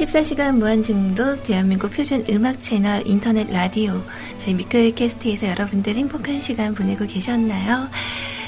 [0.00, 4.02] 24시간 무한중독 대한민국 표준 음악 채널 인터넷 라디오
[4.38, 7.86] 저희 미클캐스트에서 여러분들 행복한 시간 보내고 계셨나요?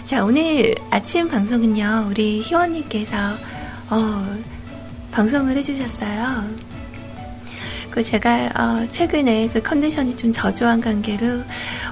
[0.07, 3.17] 자, 오늘 아침 방송은요, 우리 희원님께서,
[3.91, 4.37] 어,
[5.11, 6.49] 방송을 해주셨어요.
[7.91, 11.43] 그 제가, 어, 최근에 그 컨디션이 좀 저조한 관계로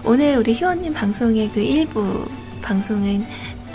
[0.05, 2.27] 오늘 우리 희원님 방송의 그 일부
[2.63, 3.27] 방송은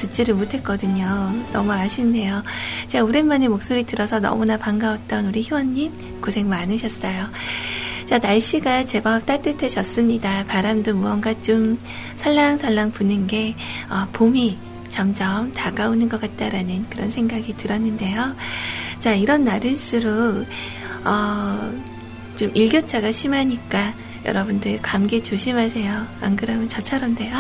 [0.08, 1.32] 듣지를 못했거든요.
[1.52, 2.44] 너무 아쉽네요.
[2.88, 7.28] 자, 오랜만에 목소리 들어서 너무나 반가웠던 우리 희원님 고생 많으셨어요.
[8.06, 10.46] 자, 날씨가 제법 따뜻해졌습니다.
[10.46, 11.80] 바람도 무언가 좀
[12.16, 13.56] 설랑설랑 부는 게
[13.90, 14.58] 어, 봄이
[14.90, 18.36] 점점 다가오는 것 같다라는 그런 생각이 들었는데요.
[19.00, 20.46] 자, 이런 날일수록
[21.04, 21.74] 어,
[22.36, 23.94] 좀 일교차가 심하니까
[24.26, 26.08] 여러분들 감기 조심하세요.
[26.22, 27.36] 안 그러면 저처럼 돼요.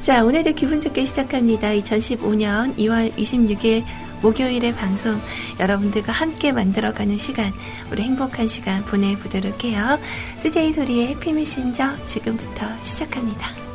[0.00, 1.68] 자, 오늘도 기분 좋게 시작합니다.
[1.68, 3.84] 2015년 2월 26일
[4.22, 5.20] 목요일의 방송
[5.60, 7.52] 여러분들과 함께 만들어가는 시간
[7.92, 9.98] 우리 행복한 시간 보내보도록 해요.
[10.38, 13.69] CJ 소리의 해피 메신저 지금부터 시작합니다.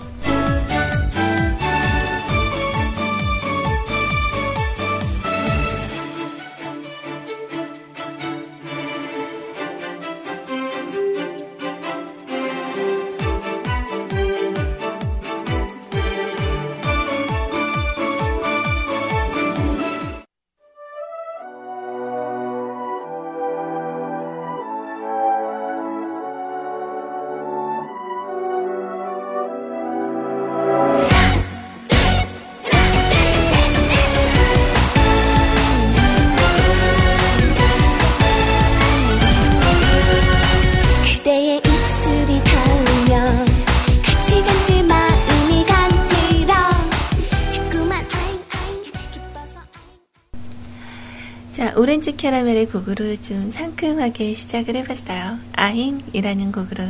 [52.17, 55.37] 캐러멜의 곡으로 좀 상큼하게 시작을 해봤어요.
[55.53, 56.83] 아잉이라는 곡으로.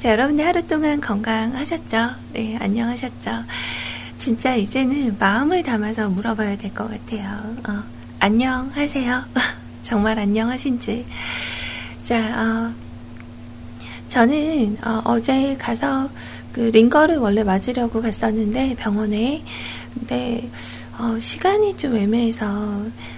[0.00, 2.10] 자, 여러분들 하루 동안 건강하셨죠?
[2.32, 3.30] 네, 안녕하셨죠?
[4.18, 7.56] 진짜 이제는 마음을 담아서 물어봐야 될 것 같아요.
[7.68, 7.82] 어,
[8.20, 9.24] 안녕하세요?
[9.82, 11.04] 정말 안녕하신지.
[12.02, 12.18] 자,
[12.70, 12.74] 어,
[14.08, 16.10] 저는 어, 제 가서
[16.52, 19.42] 그 링거를 원래 맞으려고 갔었는데 병원에
[19.94, 20.48] 근데
[20.98, 22.46] 어, 시간이 좀 애매해서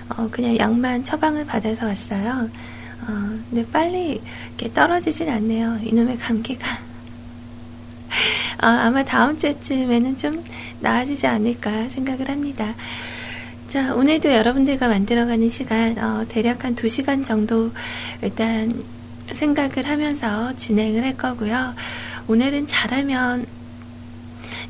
[0.09, 2.49] 어, 그냥 약만 처방을 받아서 왔어요.
[3.03, 5.79] 어, 근데 빨리 이렇게 떨어지진 않네요.
[5.83, 6.67] 이놈의 감기가.
[8.63, 10.45] 어, 아마 다음 주쯤에는 좀
[10.81, 12.75] 나아지지 않을까 생각을 합니다.
[13.69, 17.73] 자, 오늘도 여러분들과 만들어가는 시간, 어, 대략 한 2시간 정도
[18.23, 18.85] 일단
[19.33, 21.75] 생각을 하면서 진행을 할 거고요.
[22.29, 23.47] 오늘은 잘하면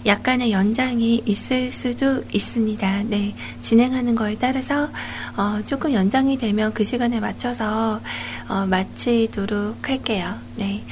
[0.06, 3.04] 약간의 연장이 있을 수도 있습니다.
[3.04, 4.88] 네, 진행하는 거에 따라서
[5.36, 8.00] 어, 조금 연장이 되면 그 시간에 맞춰서
[8.48, 10.34] 어, 마치도록 할게요.
[10.56, 10.84] 네.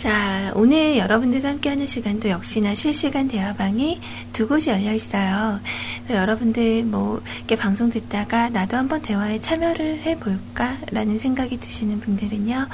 [0.00, 4.00] 자, 오늘 여러분들과 함께하는 시간도 역시나 실시간 대화방이
[4.32, 5.60] 두 곳이 열려 있어요.
[6.08, 12.66] 여러분들 뭐 이렇게 방송 듣다가 나도 한번 대화에 참여를 해볼까라는 생각이 드시는 분들은요.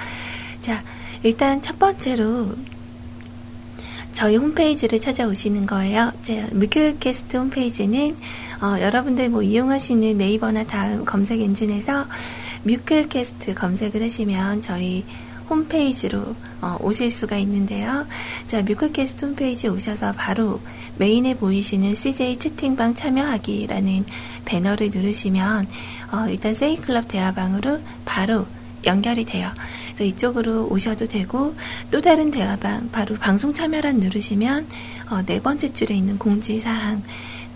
[0.61, 0.85] 자,
[1.25, 2.55] 일단 첫 번째로
[4.17, 6.11] 저희 홈페이지를 찾아오시는 거예요.
[6.23, 8.17] 제 뮤클캐스트 홈페이지는
[8.63, 12.07] 어, 여러분들 뭐 이용하시는 네이버나 다음 검색 엔진에서
[12.63, 15.05] 뮤클캐스트 검색을 하시면 저희
[15.51, 18.07] 홈페이지로 어, 오실 수가 있는데요.
[18.47, 20.62] 자, 뮤클캐스트 홈페이지 오셔서 바로
[20.97, 24.07] 메인에 보이시는 CJ 채팅방 참여하기라는
[24.47, 25.69] 배너를 누르시면
[26.12, 28.47] 어, 일단 세이클럽 대화방으로 바로
[28.87, 29.51] 연결이 돼요.
[29.97, 31.55] 그래서 이쪽으로 오셔도 되고
[31.91, 34.67] 또 다른 대화방 바로 방송 참여란 누르시면
[35.09, 37.03] 어, 네 번째 줄에 있는 공지사항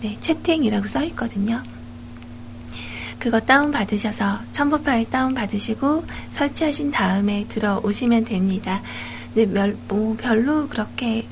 [0.01, 1.61] 네, 채팅이라고 써 있거든요.
[3.19, 8.81] 그거 다운받으셔서 첨부 파일 다운받으시고 설치하신 다음에 들어오시면 됩니다.
[9.35, 11.27] 네, 별, 뭐 별로 그렇게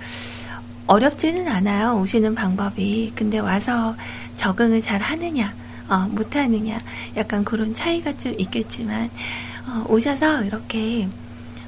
[0.85, 1.99] 어렵지는 않아요.
[1.99, 3.13] 오시는 방법이.
[3.15, 3.95] 근데 와서
[4.35, 5.55] 적응을 잘 하느냐,
[5.87, 6.79] 어, 못 하느냐,
[7.17, 9.09] 약간 그런 차이가 좀 있겠지만, 어,
[9.87, 11.07] 오셔서 이렇게,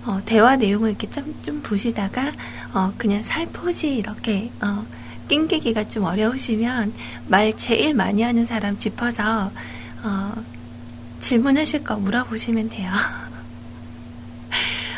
[0.06, 2.32] 어, 대화 내용을 이렇게 좀, 좀 보시다가,
[2.74, 4.86] 어, 그냥 살포시 이렇게, 어,
[5.28, 6.94] 낑기기가 좀 어려우시면,
[7.28, 9.52] 말 제일 많이 하는 사람 짚어서,
[10.04, 10.34] 어,
[11.20, 12.92] 질문하실 거 물어보시면 돼요.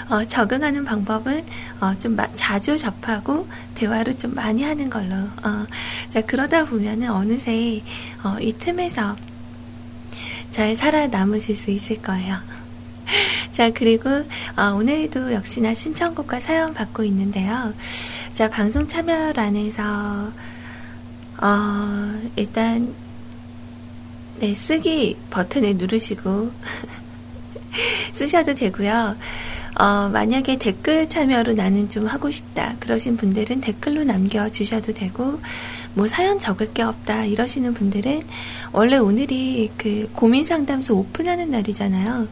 [0.09, 1.45] 어, 적응하는 방법은
[1.79, 5.15] 어, 좀 마, 자주 접하고 대화를 좀 많이 하는 걸로.
[5.15, 5.65] 어,
[6.09, 7.81] 자 그러다 보면은 어느새
[8.23, 9.15] 어, 이 틈에서
[10.51, 12.37] 잘 살아남으실 수 있을 거예요.
[13.53, 14.09] 자 그리고
[14.57, 17.73] 어, 오늘도 역시나 신청곡과 사연 받고 있는데요.
[18.33, 20.31] 자 방송 참여란에서
[21.41, 22.93] 어, 일단
[24.39, 26.51] 네, 쓰기 버튼을 누르시고
[28.11, 29.15] 쓰셔도 되고요.
[29.75, 32.75] 어, 만약에 댓글 참여로 나는 좀 하고 싶다.
[32.79, 35.39] 그러신 분들은 댓글로 남겨주셔도 되고,
[35.95, 37.25] 뭐 사연 적을 게 없다.
[37.25, 38.21] 이러시는 분들은
[38.71, 42.27] 원래 오늘이 그 고민 상담소 오픈하는 날이잖아요.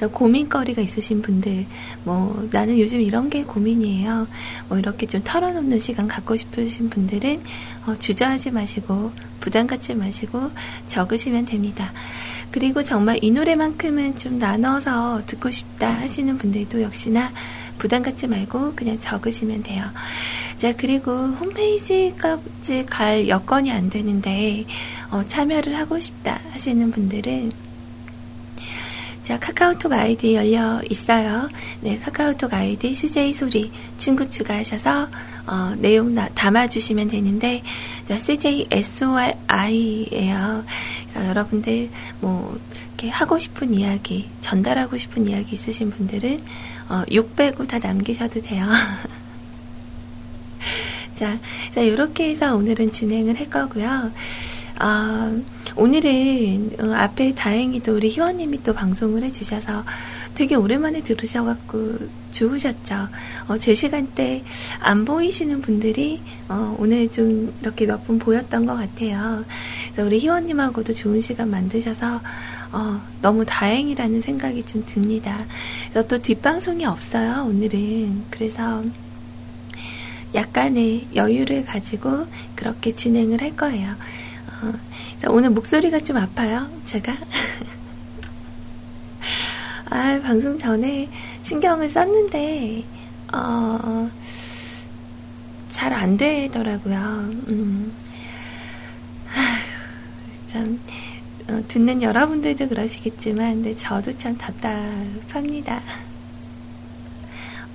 [0.00, 1.66] 그래서 고민거리가 있으신 분들,
[2.04, 4.26] 뭐 나는 요즘 이런 게 고민이에요.
[4.70, 7.42] 뭐 이렇게 좀 털어놓는 시간 갖고 싶으신 분들은
[7.84, 10.52] 어, 주저하지 마시고 부담 갖지 마시고
[10.88, 11.92] 적으시면 됩니다.
[12.50, 17.30] 그리고 정말 이 노래만큼은 좀 나눠서 듣고 싶다 하시는 분들도 역시나
[17.76, 19.84] 부담 갖지 말고 그냥 적으시면 돼요.
[20.56, 24.64] 자, 그리고 홈페이지까지 갈 여건이 안 되는데,
[25.10, 27.69] 어, 참여를 하고 싶다 하시는 분들은
[29.30, 31.48] 자, 카카오톡 아이디 열려 있어요.
[31.82, 35.06] 네, 카카오톡 아이디 CJ 소리 친구 추가하셔서
[35.46, 37.62] 어, 내용 나, 담아주시면 되는데,
[38.06, 40.64] 자, CJ SORI예요.
[41.12, 41.90] 그래서 여러분들
[42.20, 46.42] 뭐 이렇게 하고 싶은 이야기, 전달하고 싶은 이야기 있으신 분들은
[46.88, 48.66] 어, 6 빼고 다 남기셔도 돼요.
[51.14, 51.38] 자,
[51.70, 54.10] 자, 이렇게 해서 오늘은 진행을 할 거고요.
[54.82, 55.30] 아,
[55.76, 59.84] 오늘은 어, 앞에 다행히도 우리 희원님이 또 방송을 해주셔서
[60.34, 61.98] 되게 오랜만에 들으셔갖고
[62.30, 63.08] 좋으셨죠.
[63.48, 64.42] 어, 제 시간대
[64.78, 69.44] 안 보이시는 분들이 어, 오늘 좀 이렇게 몇 분 보였던 것 같아요.
[69.92, 72.22] 그래서 우리 희원님하고도 좋은 시간 만드셔서
[72.72, 75.44] 어, 너무 다행이라는 생각이 좀 듭니다.
[75.90, 78.24] 그래서 또 뒷방송이 없어요, 오늘은.
[78.30, 78.82] 그래서
[80.34, 83.94] 약간의 여유를 가지고 그렇게 진행을 할 거예요.
[84.62, 84.72] 어,
[85.28, 87.16] 오늘 목소리가 좀 아파요, 제가.
[89.90, 91.08] 아, 방송 전에
[91.42, 92.84] 신경을 썼는데,
[93.32, 94.10] 어,
[95.68, 96.96] 잘 안 되더라고요.
[97.48, 97.92] 음.
[100.46, 100.78] 참,
[101.48, 105.80] 어, 듣는 여러분들도 그러시겠지만, 근데 저도 참 답답합니다.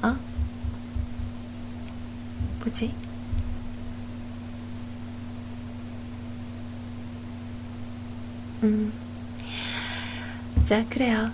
[0.04, 0.16] 어?
[2.64, 2.94] 뭐지?
[8.66, 8.94] 음.
[10.66, 11.30] 자, 그래요.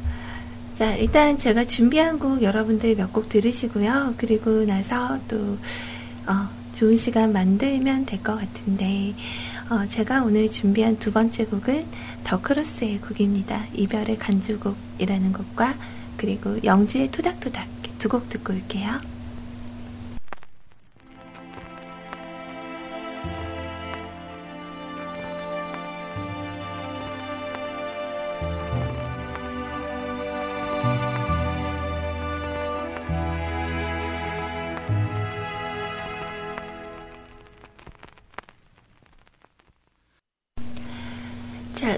[0.77, 4.15] 자, 일단 제가 준비한 곡 여러분들 몇 곡 들으시고요.
[4.17, 5.57] 그리고 나서 또,
[6.27, 9.13] 어, 좋은 시간 만들면 될 것 같은데,
[9.69, 11.85] 어, 제가 오늘 준비한 두 번째 곡은
[12.23, 13.65] 더크로스의 곡입니다.
[13.73, 15.75] 이별의 간주곡이라는 곡과
[16.17, 17.67] 그리고 영지의 토닥토닥
[17.99, 19.10] 두 곡 듣고 올게요.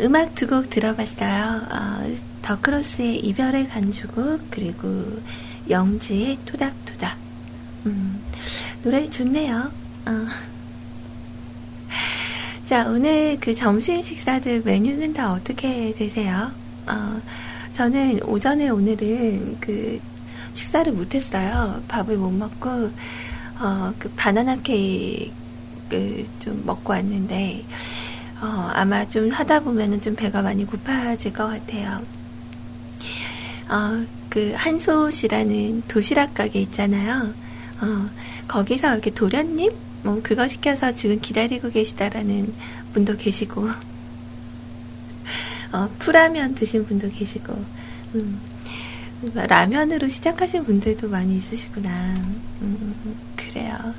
[0.03, 1.62] 음악 두 곡 들어봤어요.
[1.72, 5.22] 어, 더크로스의 이별의 간주곡 그리고
[5.69, 7.17] 영지의 토닥토닥.
[7.86, 8.22] 음,
[8.83, 9.72] 노래 좋네요.
[10.05, 10.27] 어.
[12.65, 16.51] 자 오늘 그 점심 식사들 메뉴는 다 어떻게 되세요?
[16.88, 17.22] 어,
[17.72, 20.00] 저는 오전에 오늘은 그
[20.53, 21.81] 식사를 못했어요.
[21.88, 22.91] 밥을 못 먹고
[23.60, 25.31] 어, 그 바나나 케이크
[26.41, 27.63] 좀 먹고 왔는데.
[28.43, 32.01] 어, 아마 좀 하다 보면은 좀 배가 많이 고파질 것 같아요.
[33.69, 37.33] 어, 그 한솥이라는 도시락 가게 있잖아요.
[37.79, 38.09] 어,
[38.50, 39.71] 거기서 이렇게 도련님?
[40.03, 42.53] 뭐 그거 시켜서 지금 기다리고 계시다라는
[42.93, 43.69] 분도 계시고,
[45.71, 47.53] 어, 풀라면 드신 분도 계시고,
[48.15, 48.41] 음,
[49.33, 51.89] 라면으로 시작하신 분들도 많이 있으시구나.
[52.62, 53.93] 음, 그래요.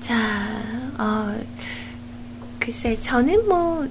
[0.00, 1.38] 자, 어,
[2.58, 3.86] 글쎄, 저는 뭐,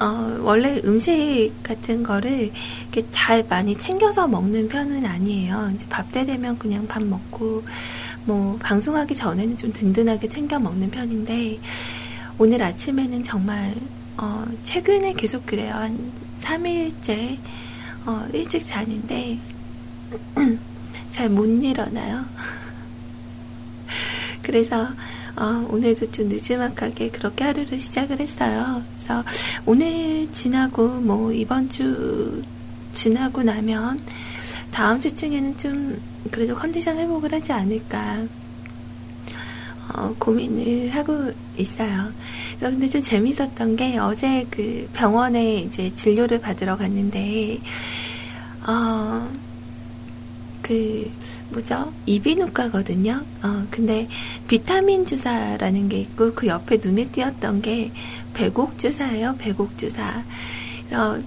[0.00, 2.50] 어, 원래 음식 같은 거를
[2.92, 5.70] 이렇게 잘 많이 챙겨서 먹는 편은 아니에요.
[5.74, 7.62] 이제 밥 때 되면 그냥 밥 먹고,
[8.24, 11.58] 뭐, 방송하기 전에는 좀 든든하게 챙겨 먹는 편인데,
[12.38, 13.74] 오늘 아침에는 정말,
[14.16, 15.74] 어, 최근에 계속 그래요.
[15.74, 17.38] 한 3일째,
[18.06, 19.38] 어, 일찍 자는데,
[21.10, 22.24] 잘 못 일어나요.
[24.42, 24.88] 그래서,
[25.36, 28.82] 어, 오늘도 좀 늦지막하게 그렇게 하루를 시작을 했어요.
[28.96, 29.24] 그래서
[29.66, 32.42] 오늘 지나고 뭐 이번 주
[32.92, 34.00] 지나고 나면
[34.70, 36.00] 다음 주쯤에는 좀
[36.30, 38.24] 그래도 컨디션 회복을 하지 않을까
[39.92, 42.12] 어, 고민을 하고 있어요.
[42.58, 47.58] 그래서 근데 좀 재밌었던 게 어제 그 병원에 이제 진료를 받으러 갔는데
[48.66, 49.28] 어,
[50.62, 51.10] 그
[51.54, 51.92] 뭐죠?
[52.06, 53.22] 이비인후과거든요.
[53.42, 54.08] 어, 근데
[54.48, 57.92] 비타민 주사라는 게 있고 그 옆에 눈에 띄었던 게
[58.34, 59.36] 배곡 주사예요.
[59.38, 60.24] 배곡 주사.
[60.86, 61.18] 그래서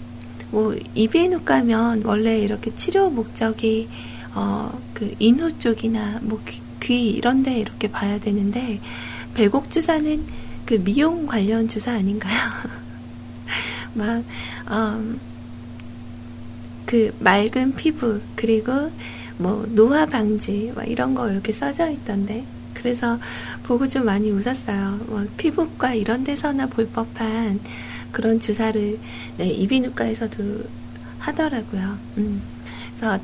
[0.52, 3.88] 뭐 이비인후과면 원래 이렇게 치료 목적이
[4.36, 8.80] 어, 그 인후 쪽이나 뭐 귀, 귀 이런 데 이렇게 봐야 되는데
[9.34, 10.24] 배곡 주사는
[10.66, 12.38] 그 미용 관련 주사 아닌가요?
[13.96, 14.24] 막
[14.70, 15.20] 음,
[16.86, 18.92] 그 맑은 피부 그리고
[19.38, 23.20] 뭐 노화 방지 막 이런 거 이렇게 써져 있던데 그래서
[23.64, 25.00] 보고 좀 많이 웃었어요.
[25.08, 27.60] 뭐 피부과 이런 데서나 볼 법한
[28.12, 29.00] 그런 주사를
[29.38, 30.64] 네, 이비인후과에서도
[31.20, 31.98] 하더라고요.
[32.18, 32.42] 음.
[32.90, 33.20] 그래서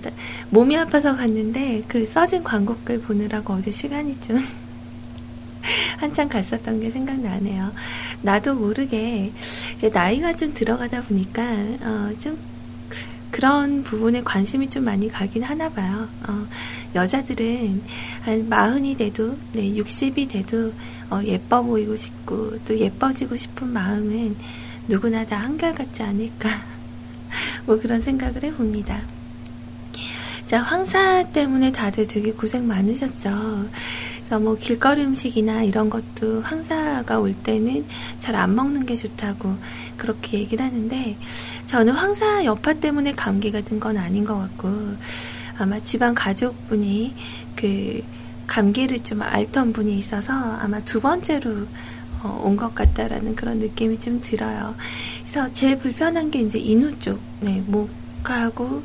[0.49, 4.37] 몸이 아파서 갔는데 그 써진 광고글 보느라고 어제 시간이 좀
[5.97, 7.71] 한참 갔었던 게 생각나네요.
[8.21, 9.31] 나도 모르게
[9.93, 11.43] 나이가 좀 들어가다 보니까
[11.81, 12.37] 어, 좀
[13.33, 16.07] 그런 부분에 관심이 좀 많이 가긴 하나 봐요.
[16.27, 16.47] 어,
[16.93, 17.81] 여자들은
[18.21, 20.71] 한 마흔이 돼도, 네, 60이 돼도,
[21.09, 24.35] 어, 예뻐 보이고 싶고, 또 예뻐지고 싶은 마음은
[24.87, 26.47] 누구나 다 한결같지 않을까.
[27.65, 29.01] 뭐 그런 생각을 해봅니다.
[30.45, 33.67] 자, 황사 때문에 다들 되게 고생 많으셨죠.
[34.23, 37.85] 그래서 뭐 길거리 음식이나 이런 것도 황사가 올 때는
[38.21, 39.55] 잘 안 먹는 게 좋다고
[39.97, 41.17] 그렇게 얘기를 하는데
[41.67, 44.69] 저는 황사 여파 때문에 감기가 든 건 아닌 것 같고
[45.57, 47.13] 아마 집안 가족분이
[47.55, 48.01] 그
[48.47, 51.67] 감기를 좀 앓던 분이 있어서 아마 두 번째로
[52.23, 54.73] 어, 온것 같다라는 그런 느낌이 좀 들어요.
[55.21, 58.81] 그래서 제일 불편한 게 이제 인후 쪽, 네, 목하고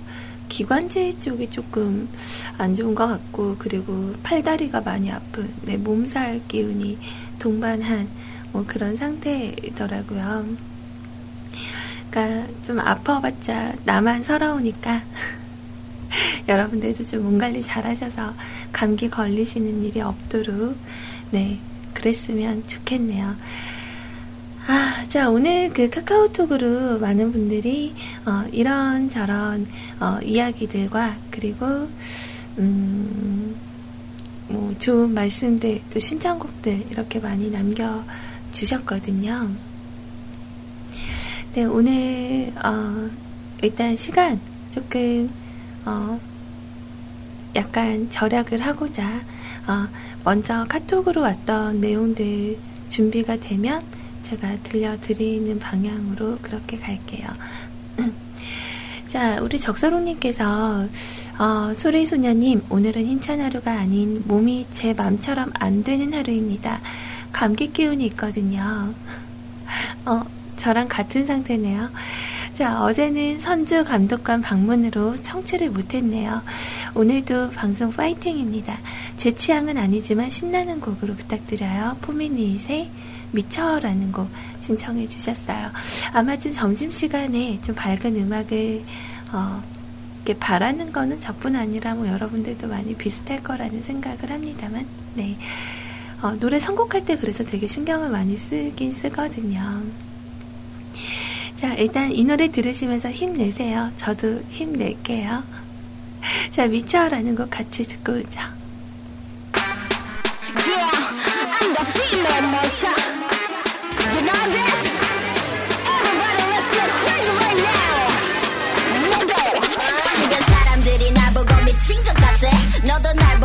[0.48, 2.08] 기관지 쪽이 조금
[2.56, 6.98] 안 좋은 것 같고 그리고 팔다리가 많이 아픈 네, 몸살 기운이
[7.38, 8.08] 동반한
[8.52, 10.46] 뭐 그런 상태더라고요.
[12.10, 15.02] 그러니까 좀 아파봤자 나만 서러우니까
[16.48, 18.34] 여러분들도 좀 몸 관리 잘 하셔서
[18.72, 20.76] 감기 걸리시는 일이 없도록
[21.30, 21.58] 네
[21.92, 23.36] 그랬으면 좋겠네요.
[24.70, 27.94] 아, 자, 오늘 그 카카오톡으로 많은 분들이,
[28.26, 29.66] 어, 이런 저런,
[29.98, 31.88] 어, 이야기들과, 그리고,
[32.58, 33.56] 음,
[34.46, 39.48] 뭐, 좋은 말씀들, 또 신청곡들, 이렇게 많이 남겨주셨거든요.
[41.54, 43.08] 네, 오늘, 어,
[43.62, 45.30] 일단 시간 조금,
[45.86, 46.20] 어,
[47.56, 49.02] 약간 절약을 하고자,
[49.66, 49.88] 어,
[50.24, 52.58] 먼저 카톡으로 왔던 내용들
[52.90, 53.82] 준비가 되면,
[54.28, 57.26] 제가 들려드리는 방향으로 그렇게 갈게요.
[59.08, 60.86] 자, 우리 적서롱님께서,
[61.38, 66.82] 어, 소리소녀님, 오늘은 힘찬 하루가 아닌 몸이 제 맘처럼 안 되는 하루입니다.
[67.32, 68.92] 감기 기운이 있거든요.
[70.04, 70.24] 어,
[70.58, 71.88] 저랑 같은 상태네요.
[72.52, 76.42] 자, 어제는 선주 감독관 방문으로 청취를 못했네요.
[76.94, 78.76] 오늘도 방송 파이팅입니다.
[79.16, 81.96] 제 취향은 아니지만 신나는 곡으로 부탁드려요.
[82.02, 82.90] 포미니잇의
[83.32, 84.28] 미쳐라는 곡
[84.60, 85.70] 신청해 주셨어요.
[86.12, 88.82] 아마 좀 점심시간에 좀 밝은 음악을,
[89.32, 89.62] 어,
[90.16, 95.36] 이렇게 바라는 거는 저뿐 아니라 뭐 여러분들도 많이 비슷할 거라는 생각을 합니다만, 네.
[96.20, 99.82] 어, 노래 선곡할 때 그래서 되게 신경을 많이 쓰긴 쓰거든요.
[101.54, 103.92] 자, 일단 이 노래 들으시면서 힘내세요.
[103.96, 105.42] 저도 힘낼게요.
[106.50, 108.58] 자, 미쳐라는 곡 같이 듣고 오죠.
[112.10, 112.67] Yeah,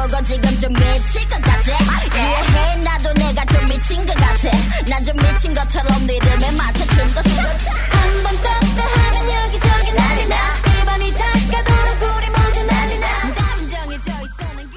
[0.04, 1.72] 먹어 지금 좀 미칠 것 같아
[2.14, 4.50] 이해해 나도 내가 좀 미친 것 같아
[4.90, 7.42] 난 좀 미친 것처럼 네 리듬에 맞춰 춤도 춰
[7.90, 14.70] 한번 떴다 하면 여기저기 난리 나이 밤이 닦아도록 우리 모두 난리 나 감정이 져있어는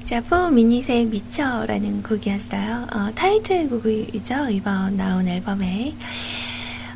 [0.00, 2.86] 그자 포 미닛의 미쳐라는 곡이었어요.
[2.94, 4.48] 어, 타이틀곡이죠.
[4.50, 5.94] 이번 나온 앨범에.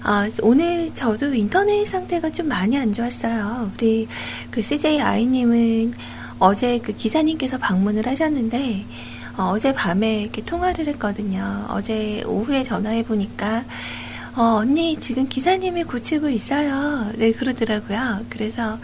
[0.02, 3.70] 어, 오늘 저도 인터넷 상태가 좀 많이 안 좋았어요.
[3.74, 4.08] 우리
[4.50, 5.92] 그 CJ 아이님은
[6.38, 8.86] 어제 그 기사님께서 방문을 하셨는데,
[9.36, 11.66] 어, 제 밤에 이렇게 통화를 했거든요.
[11.68, 13.64] 어제 오후에 전화해 보니까,
[14.36, 17.12] 어, 언니, 지금 기사님이 고치고 있어요.
[17.16, 18.24] 네, 그러더라고요.
[18.30, 18.78] 그래서,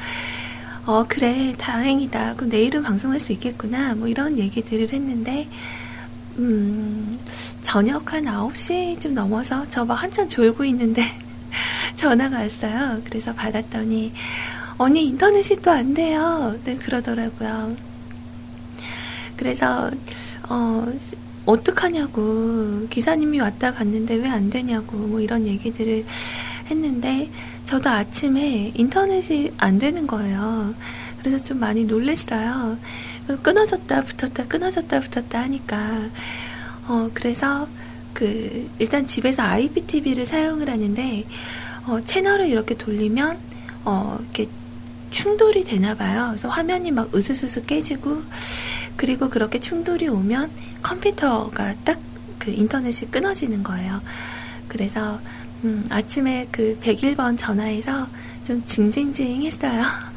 [0.84, 2.34] 어, 그래, 다행이다.
[2.34, 3.94] 그럼 내일은 방송할 수 있겠구나.
[3.94, 5.48] 뭐 이런 얘기들을 했는데,
[6.38, 7.18] 음,
[7.62, 11.02] 저녁 한 9시 좀 넘어서 저 막 한참 졸고 있는데
[11.96, 13.00] 전화가 왔어요.
[13.04, 14.12] 그래서 받았더니,
[14.78, 16.54] 언니 인터넷이 또 안 돼요.
[16.64, 17.76] 네, 그러더라고요.
[19.36, 19.90] 그래서,
[20.48, 20.86] 어,
[21.46, 22.86] 어떡하냐고.
[22.90, 24.96] 기사님이 왔다 갔는데 왜 안 되냐고.
[24.98, 26.04] 뭐 이런 얘기들을
[26.70, 27.30] 했는데,
[27.64, 30.74] 저도 아침에 인터넷이 안 되는 거예요.
[31.18, 32.78] 그래서 좀 많이 놀랬어요.
[33.42, 36.08] 끊어졌다 붙었다 끊어졌다 붙었다 하니까
[36.88, 37.68] 어 그래서
[38.14, 41.24] 그 일단 집에서 IPTV를 사용을 하는데
[41.86, 43.38] 어 채널을 이렇게 돌리면
[43.84, 44.48] 어 이렇게
[45.10, 46.26] 충돌이 되나 봐요.
[46.30, 48.22] 그래서 화면이 막 으스스스 깨지고
[48.96, 50.50] 그리고 그렇게 충돌이 오면
[50.82, 52.06] 컴퓨터가 딱
[52.46, 54.00] 그 인터넷이 끊어지는 거예요.
[54.68, 55.18] 그래서
[55.64, 58.06] 음, 아침에 그 101번 전화해서
[58.44, 59.82] 좀 징징징 했어요.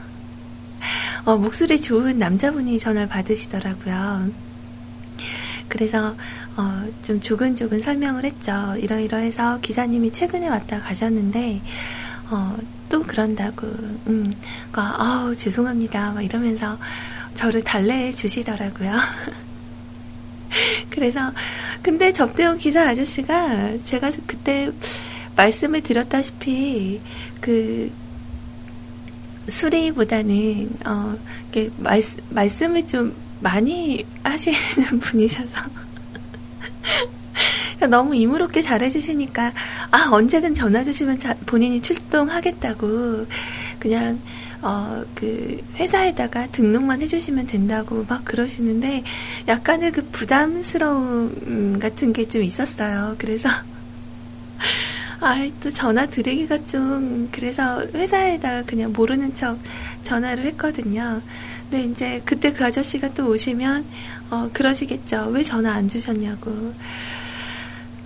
[1.26, 4.30] 어, 목소리 좋은 남자분이 전화를 받으시더라고요.
[5.68, 6.16] 그래서
[6.58, 8.76] 어, 좀 조근조근 설명을 했죠.
[8.78, 11.62] 이러이러해서 기사님이 최근에 왔다 가셨는데
[12.32, 12.58] 어,
[12.90, 13.68] 또 그런다고
[14.08, 14.34] 음,
[14.72, 16.78] 그러니까, 아우 죄송합니다 막 이러면서
[17.36, 18.98] 저를 달래해 주시더라고요.
[20.90, 21.32] 그래서
[21.82, 24.72] 근데 접대원 기사 아저씨가 제가 그때
[25.36, 27.00] 말씀을 드렸다시피
[27.40, 27.92] 그
[29.50, 31.18] 수리보다는 어
[31.52, 34.58] 이렇게 말, 말씀을 좀 많이 하시는
[35.02, 35.50] 분이셔서
[37.90, 39.54] 너무 이무롭게 잘해주시니까
[39.92, 43.26] 아 언제든 전화 주시면 자, 본인이 출동하겠다고
[43.80, 44.20] 그냥
[44.62, 49.04] 어 그 회사에다가 등록만 해주시면 된다고 막 그러시는데
[49.48, 53.16] 약간의 그 부담스러움 같은 게 좀 있었어요.
[53.18, 53.50] 그래서
[55.22, 59.60] 아, 또 전화 드리기가 좀, 그래서 회사에다가 그냥 모르는 척
[60.06, 61.22] 전화를 했거든요.
[61.70, 63.86] 근데 이제 그때 그 아저씨가 또 오시면,
[64.30, 65.28] 어, 그러시겠죠.
[65.32, 66.74] 왜 전화 안 주셨냐고.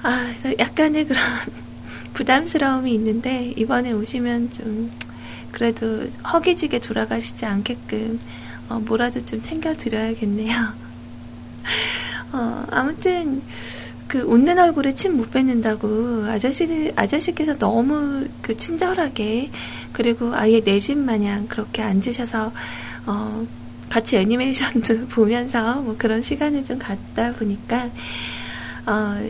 [0.02, 1.21] 아, 약간의 그런
[2.15, 4.91] 부담스러움이 있는데, 이번에 오시면 좀,
[5.52, 8.19] 그래도 허기지게 돌아가시지 않게끔,
[8.69, 10.52] 어, 뭐라도 좀 챙겨드려야겠네요.
[12.34, 13.39] 어, 아무튼,
[14.13, 19.49] 그 웃는 얼굴에 침 못 뱉는다고 아저씨 아저씨께서 너무 그 친절하게
[19.91, 22.52] 그리고 아예 내 집 마냥 그렇게 앉으셔서
[23.08, 23.47] 어
[23.89, 27.89] 같이 애니메이션도 보면서 뭐 그런 시간을 좀 갖다 보니까
[28.86, 29.28] 어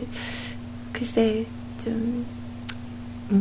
[0.92, 1.46] 글쎄
[1.82, 2.26] 좀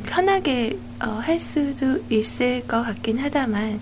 [0.05, 3.81] 편하게 어, 할 수도 있을 것 같긴 하다만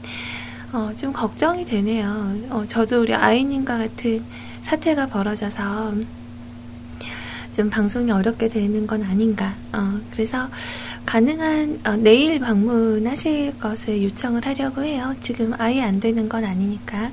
[0.73, 2.35] 어, 좀 걱정이 되네요.
[2.49, 4.23] 어, 저도 우리 아이님과 같은
[4.63, 5.93] 사태가 벌어져서
[7.51, 9.53] 좀 방송이 어렵게 되는 건 아닌가.
[9.73, 10.49] 어, 그래서
[11.05, 15.13] 가능한 어, 내일 방문하실 것을 요청을 하려고 해요.
[15.21, 17.11] 지금 아예 안 되는 건 아니니까.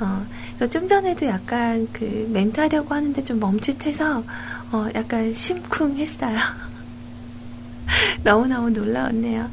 [0.00, 0.26] 어,
[0.56, 4.22] 그래서 좀 전에도 약간 그 멘트 하려고 하는데 좀 멈칫해서
[4.72, 6.38] 어, 약간 심쿵했어요.
[8.22, 9.48] 너무너무 놀라웠네요.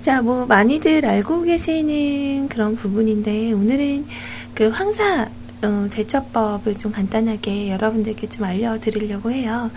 [0.00, 4.06] 자, 뭐, 많이들 알고 계시는 그런 부분인데, 오늘은
[4.54, 5.28] 그 황사
[5.62, 9.70] 어, 대처법을 좀 간단하게 여러분들께 좀 알려드리려고 해요.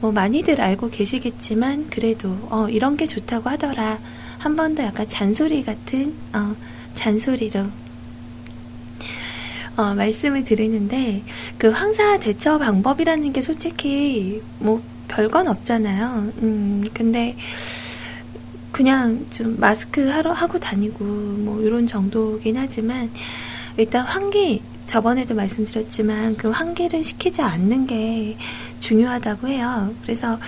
[0.00, 3.98] 뭐 많이들 알고 계시겠지만 그래도 어, 이런 게 좋다고 하더라.
[4.38, 6.54] 한 번 더 약간 잔소리 같은 어,
[6.94, 7.64] 잔소리로
[9.76, 11.22] 어, 말씀을 드리는데
[11.58, 16.32] 그 황사 대처 방법이라는 게 솔직히 뭐 별건 없잖아요.
[16.42, 17.36] 음, 근데
[18.70, 23.10] 그냥 좀 마스크 하러 하고 다니고 뭐 이런 정도긴 하지만
[23.76, 28.36] 일단 환기 저번에도 말씀드렸지만 그 환기를 시키지 않는 게
[28.80, 29.94] 중요하다고 해요.
[30.02, 30.38] 그래서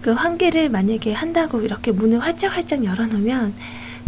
[0.00, 3.54] 그 환기를 만약에 한다고 이렇게 문을 활짝 활짝 열어놓으면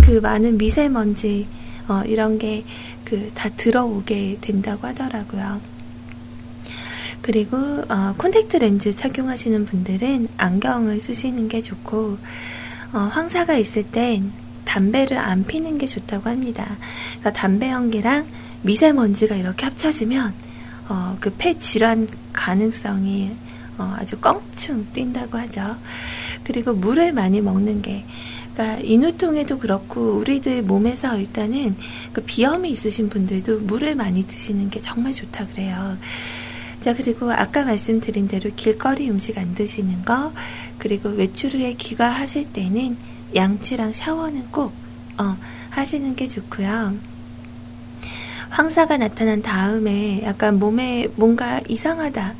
[0.02, 1.46] 그 많은 미세먼지
[1.88, 2.64] 어, 이런 게
[3.04, 5.60] 그 다 들어오게 된다고 하더라고요.
[7.20, 7.56] 그리고
[7.88, 12.18] 어, 콘택트 렌즈 착용하시는 분들은 안경을 쓰시는 게 좋고
[12.92, 14.32] 어, 황사가 있을 땐
[14.64, 16.76] 담배를 안 피는 게 좋다고 합니다.
[17.34, 18.26] 담배 연기랑
[18.64, 20.34] 미세먼지가 이렇게 합쳐지면
[20.88, 23.30] 어, 그 폐 질환 가능성이
[23.78, 25.76] 어, 아주 껑충 뛴다고 하죠.
[26.44, 28.04] 그리고 물을 많이 먹는 게
[28.54, 31.74] 그러니까 인후통에도 그렇고 우리들 몸에서 일단은
[32.12, 35.96] 그 비염이 있으신 분들도 물을 많이 드시는 게 정말 좋다 그래요.
[36.80, 40.32] 자 그리고 아까 말씀드린 대로 길거리 음식 안 드시는 거
[40.78, 42.96] 그리고 외출 후에 귀가하실 때는
[43.34, 44.72] 양치랑 샤워는 꼭
[45.18, 45.36] 어,
[45.70, 47.13] 하시는 게 좋고요.
[48.54, 52.34] 황사가 나타난 다음에 약간 몸에 뭔가 이상하다,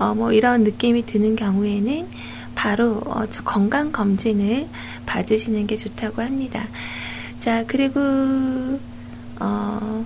[0.00, 2.08] 어, 뭐 이런 느낌이 드는 경우에는
[2.56, 4.66] 바로 어, 건강 검진을
[5.06, 6.66] 받으시는 게 좋다고 합니다.
[7.38, 8.00] 자 그리고
[9.38, 10.04] 어,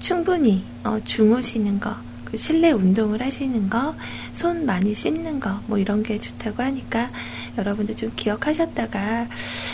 [0.00, 3.94] 충분히 어, 주무시는 거, 그 실내 운동을 하시는 거,
[4.32, 7.10] 손 많이 씻는 거, 뭐 이런 게 좋다고 하니까
[7.58, 9.28] 여러분들 좀 기억하셨다가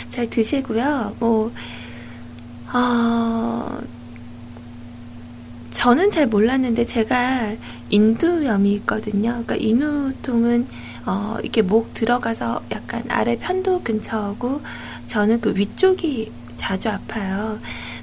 [0.09, 1.15] 잘 드시고요.
[1.17, 1.51] 뭐
[2.71, 3.79] 어,
[5.73, 7.55] 저는 잘 몰랐는데 제가
[7.89, 9.43] 인두염이 있거든요.
[9.43, 10.67] 그러니까 인후통은
[11.05, 14.61] 어, 이렇게 목 들어가서 약간 아래 편도 근처고
[15.07, 17.59] 저는 그 위쪽이 자주 아파요.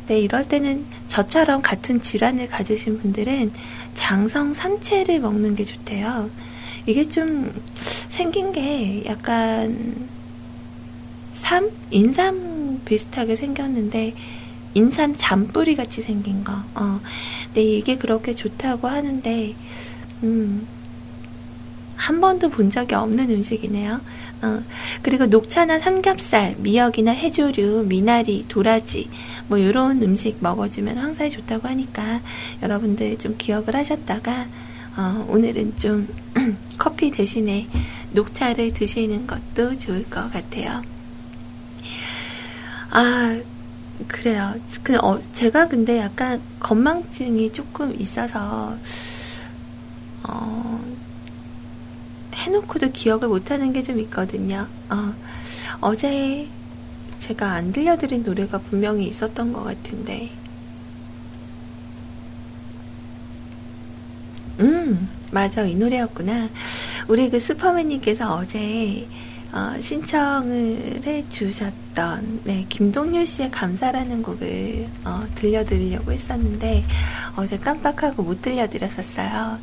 [0.08, 3.52] 네, 이럴 때는 저처럼 같은 질환을 가지신 분들은
[3.94, 6.28] 장성 삼채를 먹는 게 좋대요.
[6.86, 7.52] 이게 좀
[8.08, 10.08] 생긴 게 약간
[11.34, 11.70] 삼?
[11.90, 14.14] 인삼 비슷하게 생겼는데
[14.74, 16.52] 인삼 잔뿌리 같이 생긴 거.
[16.74, 17.00] 어.
[17.46, 19.54] 근데 이게 그렇게 좋다고 하는데,
[20.22, 20.66] 음,
[21.96, 24.00] 한 번도 본 적이 없는 음식이네요.
[24.42, 24.62] 어.
[25.02, 29.10] 그리고 녹차나 삼겹살, 미역이나 해조류, 미나리, 도라지,
[29.48, 32.20] 뭐, 이런 음식 먹어주면 황사에 좋다고 하니까
[32.62, 34.46] 여러분들 좀 기억을 하셨다가,
[34.96, 36.08] 어, 오늘은 좀
[36.78, 37.68] 커피 대신에
[38.12, 40.82] 녹차를 드시는 것도 좋을 것 같아요.
[42.90, 43.40] 아,
[44.08, 44.54] 그래요.
[44.82, 48.78] 그, 어, 제가 근데 약간 건망증이 조금 있어서,
[50.22, 50.80] 어,
[52.34, 54.68] 해놓고도 기억을 못하는 게 좀 있거든요.
[54.90, 55.14] 어,
[55.80, 56.48] 어제
[57.18, 60.30] 제가 안 들려드린 노래가 분명히 있었던 것 같은데,
[64.58, 65.64] 음, 맞아.
[65.64, 66.48] 이 노래였구나.
[67.08, 69.08] 우리 그 슈퍼맨님께서 어제
[69.52, 76.84] 어, 신청을 해주셨던 네, 김동률 씨의 감사라는 곡을 어, 들려드리려고 했었는데
[77.36, 79.58] 어제 깜빡하고 못 들려드렸었어요.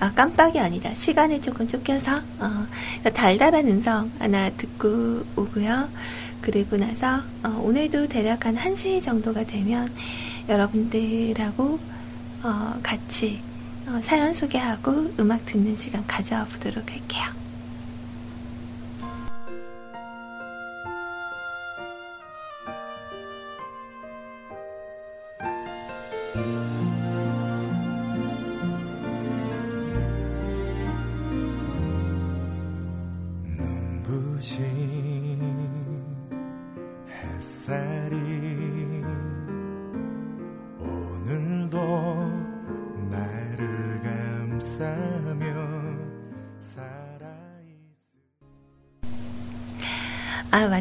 [0.00, 0.92] 아 깜빡이 아니다.
[0.94, 2.66] 시간이 조금 쫓겨서 어,
[3.14, 5.88] 달달한 음성 하나 듣고 오고요.
[6.40, 9.92] 그리고 나서 어, 오늘도 대략 한 1시 정도가 되면
[10.48, 11.78] 여러분들하고
[12.42, 13.40] 어, 같이
[13.86, 17.39] 어, 사연 소개하고 음악 듣는 시간 가져보도록 할게요.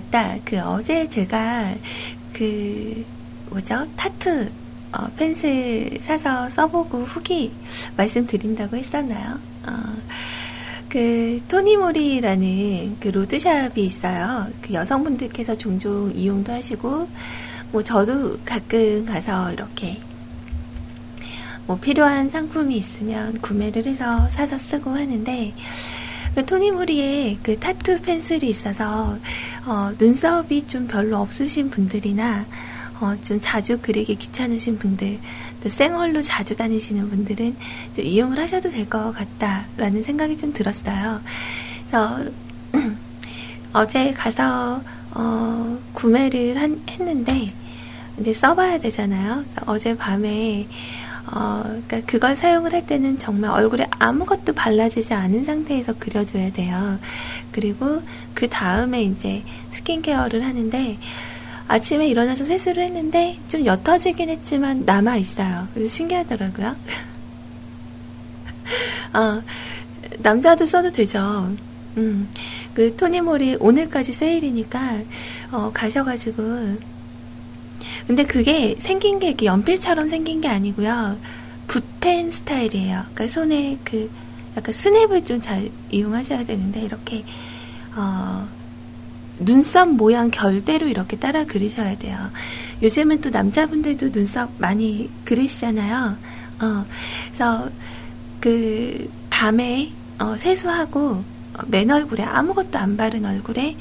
[0.10, 0.38] 맞다.
[0.44, 1.74] 그 어제 제가
[2.34, 3.06] 그
[3.50, 3.88] 뭐죠?
[3.96, 4.50] 타투
[4.92, 7.52] 어, 펜슬 사서 써보고 후기
[7.96, 9.40] 말씀드린다고 했었나요?
[9.68, 9.72] 어,
[10.90, 14.48] 그 토니모리라는 그 로드샵이 있어요.
[14.62, 17.08] 그 여성분들께서 종종 이용도 하시고
[17.72, 20.00] 뭐 저도 가끔 가서 이렇게
[21.68, 25.54] 뭐 필요한 상품이 있으면 구매를 해서 사서 쓰고 하는데
[26.36, 29.18] 그 토니모리에 그 타투 펜슬이 있어서
[29.70, 32.44] 어, 눈썹이 좀 별로 없으신 분들이나
[33.00, 35.20] 어, 좀 자주 그리기 귀찮으신 분들,
[35.64, 37.56] 또 생얼로 자주 다니시는 분들은
[37.96, 41.22] 좀 이용을 하셔도 될 것 같다라는 생각이 좀 들었어요.
[41.88, 42.26] 그래서
[43.72, 47.54] 어제 가서 어, 구매를 한, 했는데
[48.20, 49.46] 이제 써봐야 되잖아요.
[49.68, 50.68] 어제 밤에
[51.32, 57.00] 어, 그러니까 그걸 사용을 할 때는 정말 얼굴에 아무것도 발라지지 않은 상태에서 그려줘야 돼요.
[57.52, 58.02] 그리고
[58.34, 60.98] 그 다음에 이제 스킨케어를 하는데
[61.68, 65.68] 아침에 일어나서 세수를 했는데 좀 옅어지긴 했지만 남아 있어요.
[65.88, 66.76] 신기하더라고요.
[69.14, 69.44] 어,
[70.20, 71.56] 남자도 써도 되죠.
[71.98, 72.30] 음,
[72.74, 75.00] 그 토니몰이 오늘까지 세일이니까
[75.52, 76.78] 어, 가셔가지고
[78.10, 81.20] 근데 그게 생긴 게 이렇게 연필처럼 생긴 게 아니고요.
[81.68, 83.04] 붓펜 스타일이에요.
[83.14, 84.10] 그러니까 손에 그
[84.58, 87.24] 약간 스냅을 좀 잘 이용하셔야 되는데 이렇게
[87.96, 88.48] 어,
[89.38, 92.18] 눈썹 모양 결대로 이렇게 따라 그리셔야 돼요.
[92.82, 96.18] 요즘은 또 남자분들도 눈썹 많이 그리시잖아요.
[96.62, 96.86] 어,
[97.28, 97.70] 그래서
[98.40, 101.00] 그 밤에 어, 세수하고
[101.54, 103.78] 어, 맨 얼굴에 아무것도 안 바른 얼굴에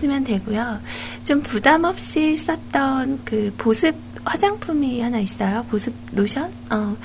[0.00, 0.80] 쓰면 되고요.
[1.24, 5.64] 좀 부담 없이 썼던 그 보습 화장품이 하나 있어요.
[5.70, 6.50] 보습 로션?
[6.70, 6.96] 어,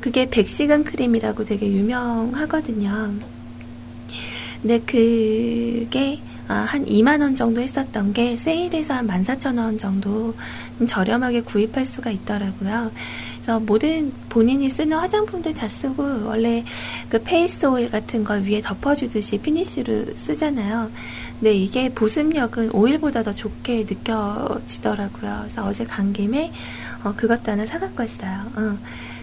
[0.00, 3.14] 그게 100시간 크림이라고 되게 유명하거든요.
[4.62, 10.32] 근데 그게 아, 한 2만 원 정도 했었던 게 세일해서 한 14,000원 정도
[10.86, 12.92] 저렴하게 구입할 수가 있더라고요.
[13.46, 16.64] 그래서 모든 본인이 쓰는 화장품들 다 쓰고 원래
[17.08, 20.90] 그 face oil 같은 걸 위에 덮어주듯이 finish로 쓰잖아요.
[21.38, 25.38] 근데 이게 보습력은 오일보다 더 좋게 느껴지더라고요.
[25.42, 26.52] 그래서 어제 간 김에
[27.04, 28.40] 어, 그것도 하나 사갖고 왔어요.
[28.56, 28.78] 어.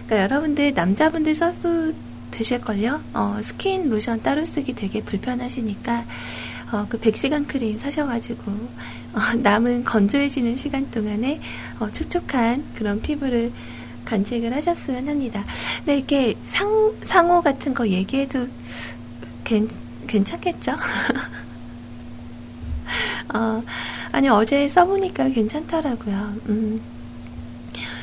[0.06, 1.92] 그러니까 여러분들 남자분들 써도
[2.30, 3.00] 되실걸요?
[3.14, 6.04] 어, 스킨 로션 따로 쓰기 되게 불편하시니까
[6.72, 11.40] 어, 그 100시간 크림 사셔가지고 어, 남은 건조해지는 시간 동안에
[11.78, 13.52] 어, 촉촉한 그런 피부를
[14.04, 15.44] 간직을 하셨으면 합니다.
[15.78, 18.48] 근데 이렇게 상, 상호 같은 거 얘기해도
[19.44, 19.68] 괜,
[20.06, 20.72] 괜찮겠죠?
[23.32, 23.62] 어,
[24.12, 26.34] 아니, 어제 써보니까 괜찮더라고요.
[26.48, 26.80] 음.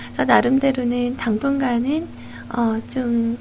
[0.05, 2.07] 그래서 나름대로는 당분간은,
[2.55, 3.37] 어, 좀,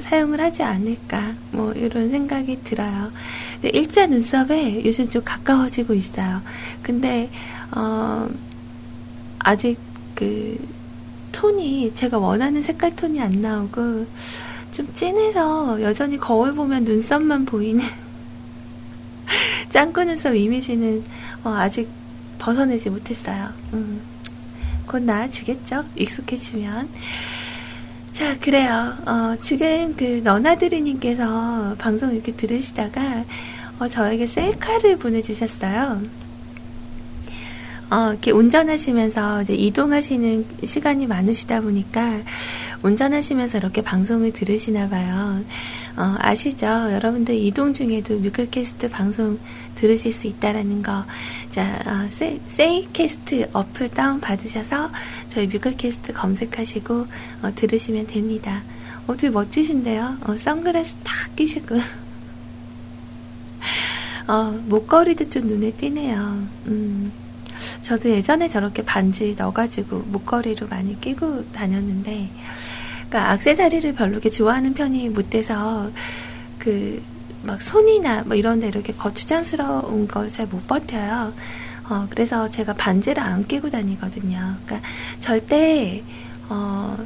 [0.00, 3.12] 사용을 하지 않을까, 뭐, 이런 생각이 들어요.
[3.62, 6.42] 일자 눈썹에 요즘 좀 가까워지고 있어요.
[6.82, 7.30] 근데,
[7.74, 8.28] 어,
[9.38, 9.78] 아직
[10.14, 10.58] 그,
[11.36, 14.06] 톤이 제가 원하는 색깔 톤이 안 나오고
[14.72, 17.84] 좀 진해서 여전히 거울 보면 눈썹만 보이는
[19.76, 21.04] 짱구 눈썹 이미지는
[21.44, 21.86] 어, 아직
[22.38, 23.50] 벗어내지 못했어요.
[23.74, 24.00] 음,
[24.86, 25.84] 곧 나아지겠죠?
[25.96, 26.88] 익숙해지면.
[28.14, 28.94] 자, 그래요.
[29.04, 33.26] 어, 지금 그 너나드리님께서 방송 이렇게 들으시다가
[33.78, 36.00] 어, 저에게 셀카를 보내주셨어요.
[37.90, 42.22] 어, 이렇게 운전하시면서 이제 이동하시는 시간이 많으시다 보니까
[42.82, 45.44] 운전하시면서 이렇게 방송을 들으시나 봐요.
[45.96, 46.66] 어, 아시죠?
[46.66, 49.38] 여러분들 이동 중에도 뮤클캐스트 방송
[49.76, 51.04] 들으실 수 있다라는 거.
[51.50, 54.90] 자, 어, 세, 세이캐스트 어플 다운 받으셔서
[55.28, 57.06] 저희 뮤클캐스트 검색하시고
[57.42, 58.62] 어, 들으시면 됩니다.
[59.06, 60.16] 어, 되게 멋지신데요?
[60.26, 61.76] 어, 선글라스 탁 끼시고.
[64.26, 66.18] 어, 목걸이도 좀 눈에 띄네요.
[66.66, 67.12] 음.
[67.80, 72.28] 저도 예전에 저렇게 반지 넣어가지고 목걸이로 많이 끼고 다녔는데,
[73.08, 75.90] 그러니까 악세사리를 별로 이렇게 좋아하는 편이 못 돼서
[76.58, 77.00] 그
[77.46, 81.32] 막 손이나 뭐 이런 데 이렇게 거추장스러운 걸 잘 못 버텨요.
[81.88, 84.56] 어, 그래서 제가 반지를 안 끼고 다니거든요.
[84.66, 84.88] 그러니까
[85.20, 86.02] 절대
[86.48, 86.96] 어,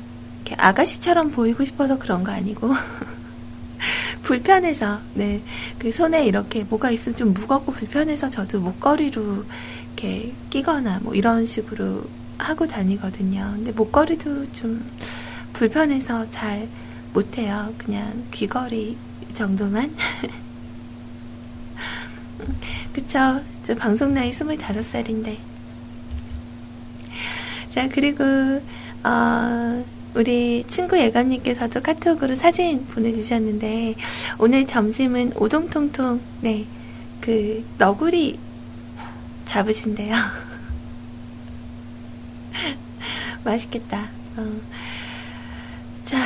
[0.57, 2.72] 아가씨처럼 보이고 싶어서 그런 거 아니고
[4.22, 5.40] 불편해서 네
[5.79, 9.44] 그 손에 이렇게 뭐가 있으면 좀 무겁고 불편해서 저도 목걸이로
[9.96, 12.05] 이렇게 끼거나 뭐 이런 식으로
[12.38, 13.53] 하고 다니거든요.
[13.57, 14.85] 근데 목걸이도 좀
[15.55, 16.68] 불편해서 잘
[17.14, 17.72] 못해요.
[17.79, 18.96] 그냥 귀걸이
[19.40, 19.90] 정도만.
[22.92, 23.40] 그쵸.
[23.64, 25.38] 저 방송 나이 25살인데.
[27.70, 28.22] 자, 그리고,
[29.03, 29.83] 어,
[30.14, 33.94] 우리 친구 예감님께서도 카톡으로 사진 보내주셨는데,
[34.38, 36.66] 오늘 점심은 오동통통, 네,
[37.22, 38.38] 그, 너구리
[39.46, 40.14] 잡으신대요.
[43.44, 44.11] 맛있겠다.
[44.37, 44.61] 어.
[46.10, 46.18] 자,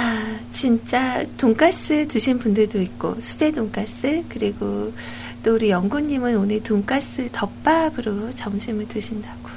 [0.51, 4.95] 진짜 돈가스 드신 분들도 있고 수제 돈가스 그리고
[5.43, 9.51] 또 우리 영구님은 오늘 돈가스 덮밥으로 점심을 드신다고.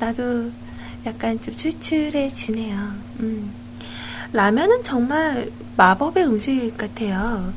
[0.00, 0.50] 나도
[1.04, 2.94] 약간 좀 출출해지네요.
[3.20, 3.52] 음.
[4.32, 7.52] 라면은 정말 마법의 음식 같아요.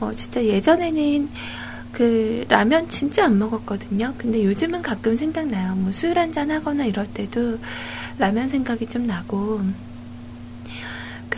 [0.00, 1.28] 어, 진짜 예전에는
[1.92, 4.12] 그 라면 진짜 안 먹었거든요.
[4.18, 5.76] 근데 요즘은 가끔 생각나요.
[5.76, 7.60] 뭐 술 한잔 하거나 이럴 때도
[8.18, 9.60] 라면 생각이 좀 나고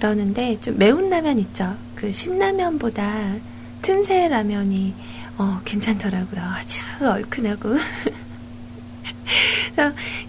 [0.01, 1.77] 그러는데 좀 매운 라면 있죠.
[1.95, 3.35] 그 신라면보다
[3.83, 4.95] 틈새 라면이
[5.37, 6.41] 어, 괜찮더라고요.
[6.41, 7.77] 아주 얼큰하고.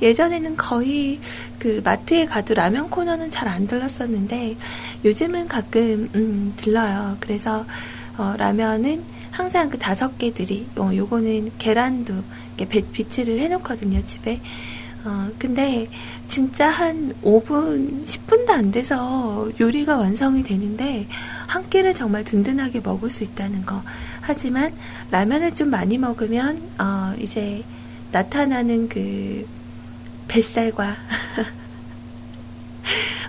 [0.01, 1.19] 예전에는 거의
[1.57, 4.57] 그 마트에 가도 라면 코너는 잘 안 들렀었는데
[5.05, 7.15] 요즘은 가끔 음, 들러요.
[7.21, 7.65] 그래서
[8.17, 12.13] 어, 라면은 항상 그 다섯 개들이 어, 요거는 계란도
[12.57, 14.41] 이렇게 비치를 해놓거든요 집에.
[15.03, 15.87] 어, 근데
[16.27, 21.07] 진짜 한 5분, 10분도 안 돼서 요리가 완성이 되는데
[21.47, 23.81] 한 끼를 정말 든든하게 먹을 수 있다는 거.
[24.21, 24.71] 하지만
[25.09, 27.63] 라면을 좀 많이 먹으면 어, 이제
[28.11, 29.47] 나타나는 그
[30.27, 30.95] 뱃살과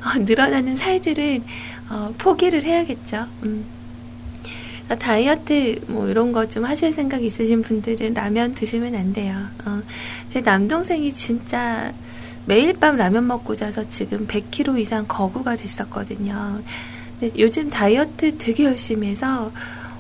[0.05, 1.45] 어, 늘어나는 살들은
[1.91, 3.27] 어, 포기를 해야겠죠.
[3.45, 3.65] 음.
[4.99, 9.35] 다이어트 뭐 이런 거 좀 하실 생각 있으신 분들은 라면 드시면 안 돼요.
[9.65, 9.81] 어,
[10.29, 11.93] 제 남동생이 진짜
[12.47, 16.61] 매일 밤 라면 먹고 자서 지금 100kg 이상 거구가 됐었거든요.
[17.21, 19.53] 근데 요즘 다이어트 되게 열심히 해서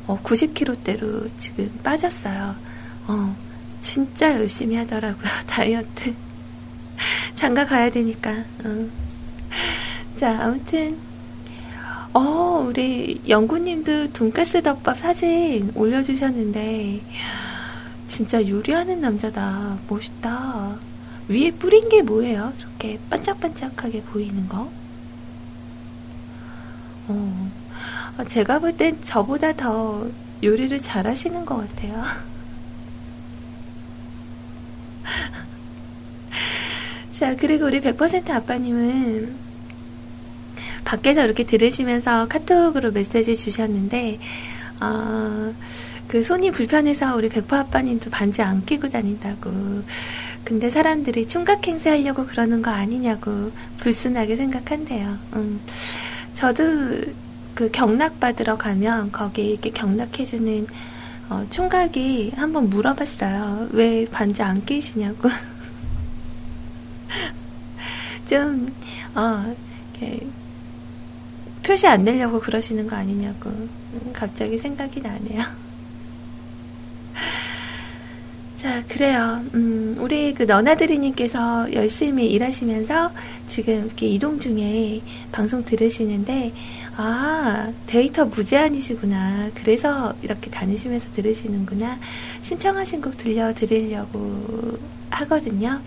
[0.06, 2.54] 어, 90kg대로 지금 빠졌어요.
[3.06, 3.36] 어,
[3.80, 5.24] 진짜 열심히 하더라고요.
[5.46, 6.12] 다이어트.
[7.34, 8.30] 장가 가야 되니까.
[8.64, 8.86] 어.
[10.16, 10.98] 자, 아무튼,
[12.14, 17.00] 어, 우리 영구님도 돈가스 덮밥 사진 올려주셨는데,
[18.06, 19.78] 진짜 요리하는 남자다.
[19.88, 20.76] 멋있다.
[21.28, 22.52] 위에 뿌린 게 뭐예요?
[22.58, 24.70] 이렇게 반짝반짝하게 보이는 거?
[27.08, 27.50] 어,
[28.18, 30.06] 어 제가 볼 땐 저보다 더
[30.42, 32.02] 요리를 잘 하시는 것 같아요.
[37.12, 39.51] 자, 그리고 우리 100% 아빠님은
[40.84, 44.18] 밖에서 이렇게 들으시면서 카톡으로 메시지 주셨는데,
[44.80, 45.54] 어,
[46.08, 49.50] 그 손이 불편해서 우리 백퍼 아빠님도 반지 안 끼고 다닌다고.
[50.44, 55.16] 근데 사람들이 총각 행세하려고 그러는 거 아니냐고 불순하게 생각한대요.
[55.36, 55.60] 음.
[56.34, 56.64] 저도
[57.54, 60.66] 그 경락 받으러 가면 거기 이렇게 경락해주는
[61.30, 63.68] 어, 총각이 한번 물어봤어요.
[63.72, 65.30] 왜 반지 안 끼시냐고.
[68.28, 68.74] 좀,
[69.14, 69.54] 어,
[69.98, 70.26] 이렇게
[71.62, 73.50] 표시 안 내려고 그러시는 거 아니냐고.
[73.50, 75.42] 음, 갑자기 생각이 나네요.
[78.56, 79.42] 자, 그래요.
[79.54, 83.12] 음, 우리 그 너나드리님께서 열심히 일하시면서
[83.48, 85.00] 지금 이렇게 이동 중에
[85.32, 86.52] 방송 들으시는데,
[86.96, 89.50] 아, 데이터 무제한이시구나.
[89.54, 91.98] 그래서 이렇게 다니시면서 들으시는구나.
[92.40, 94.78] 신청하신 곡 들려드리려고
[95.10, 95.80] 하거든요.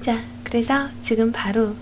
[0.00, 1.74] 자, 그래서 지금 바로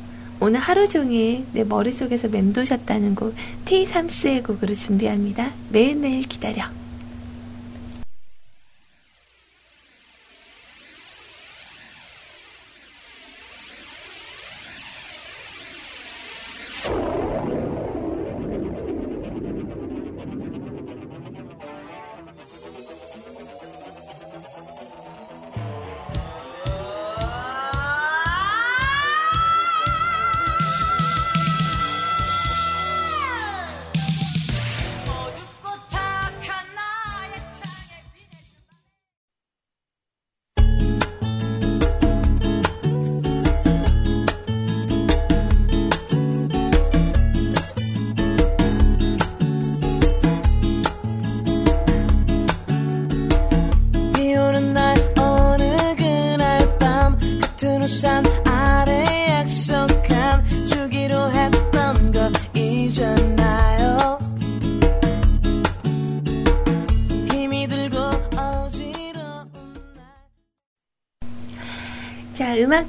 [0.45, 3.33] 오늘 하루 종일 내 머릿속에서 맴도셨다는 곡
[3.65, 5.53] T3스의 곡으로 준비합니다.
[5.71, 6.65] 매일매일 기다려.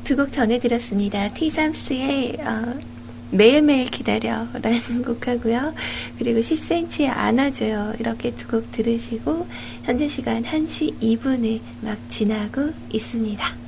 [0.04, 1.34] 두 곡 전해드렸습니다.
[1.34, 2.74] 티삼스의 어,
[3.32, 5.74] 매일매일 기다려 라는 곡 하고요.
[6.20, 7.94] 그리고 10cm의 안아줘요.
[8.00, 9.48] 이렇게 두 곡 들으시고
[9.84, 13.64] 현재 시간 1시 2분을 막 지나고 있습니다.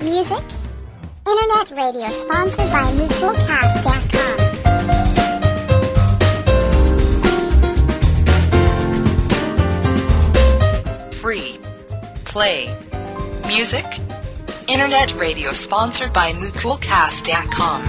[0.00, 0.42] Music.
[1.26, 1.72] Internet
[2.94, 4.45] NeutralCast.com.
[12.35, 12.67] Play.
[13.47, 13.85] Music.
[14.67, 17.83] Internet radio sponsored by Mukulcast.com.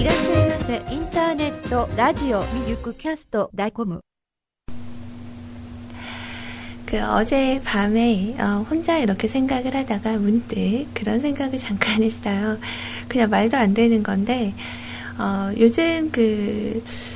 [0.00, 0.94] いらっしゃいませ。
[0.94, 4.00] インターネット、ラジオ、ミルクキャスト、ダイコム。
[6.86, 12.58] 그 어제 밤에 어, 혼자 이렇게 생각을 하다가 문득 그런 생각을 잠깐 했어요.
[13.08, 14.52] 그냥 말도 안 되는 건데
[15.18, 17.15] 어, 요즘 그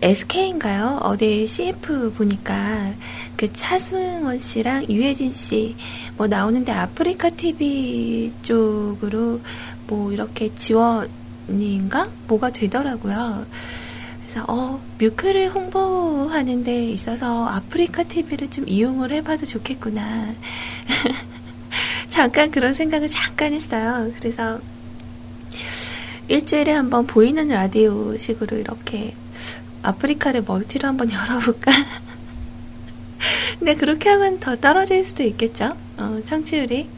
[0.00, 1.00] SK인가요?
[1.02, 2.92] 어디 CF 보니까
[3.36, 5.76] 그 차승원 씨랑 유해진 씨
[6.18, 9.40] 뭐 나오는데 아프리카 TV 쪽으로
[9.86, 12.08] 뭐 이렇게 지원인가?
[12.26, 13.46] 뭐가 되더라고요.
[14.20, 20.34] 그래서 어 뮤크를 홍보하는 데 있어서 아프리카 TV를 좀 이용을 해봐도 좋겠구나.
[22.10, 24.10] 잠깐 그런 생각을 잠깐 했어요.
[24.18, 24.58] 그래서
[26.26, 29.14] 일주일에 한번 보이는 라디오 식으로 이렇게
[29.82, 31.72] 아프리카를 멀티로 한번 열어볼까?
[33.58, 35.76] 근데 그렇게 하면 더 떨어질 수도 있겠죠?
[35.96, 36.88] 어, 청취율이.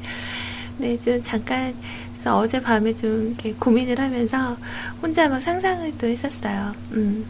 [0.79, 1.75] 네, 좀 잠깐,
[2.13, 4.57] 그래서 어젯밤에 좀 이렇게 고민을 하면서
[5.01, 6.75] 혼자 막 상상을 또 했었어요.
[6.93, 7.25] 음.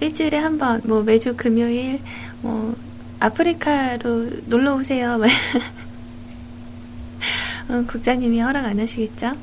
[0.00, 2.00] 일주일에 한 번, 뭐 매주 금요일,
[2.40, 2.74] 뭐,
[3.18, 5.20] 아프리카로 놀러 오세요.
[7.68, 9.36] 어, 국장님이 허락 안 하시겠죠?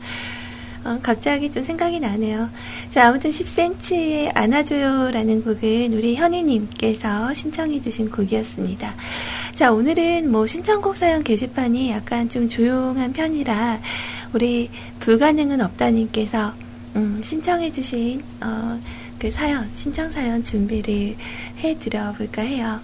[0.87, 2.49] 어, 갑자기 좀 생각이 나네요.
[2.89, 8.95] 자, 아무튼 10cm의 안아줘요라는 곡은 우리 현희님께서 신청해주신 곡이었습니다.
[9.53, 13.81] 자, 오늘은 뭐 신청곡 사연 게시판이 약간 좀 조용한 편이라
[14.31, 14.69] 우리
[15.01, 16.53] 불가능은 없다님께서
[16.95, 18.79] 음, 신청해주신, 어,
[19.19, 21.17] 그 사연, 신청 사연 준비를
[21.59, 22.79] 해드려 볼까 해요.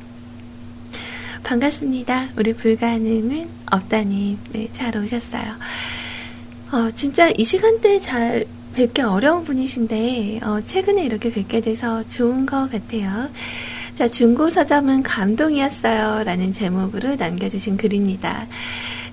[1.43, 2.29] 반갑습니다.
[2.37, 4.37] 우리 불가능은 없다님.
[4.51, 5.43] 네, 잘 오셨어요.
[6.73, 12.67] 어, 진짜 이 시간대 잘 뵙기 어려운 분이신데, 어, 최근에 이렇게 뵙게 돼서 좋은 것
[12.71, 13.29] 같아요.
[13.93, 16.23] 자, 중고 서점은 감동이었어요.
[16.23, 18.47] 라는 제목으로 남겨주신 글입니다.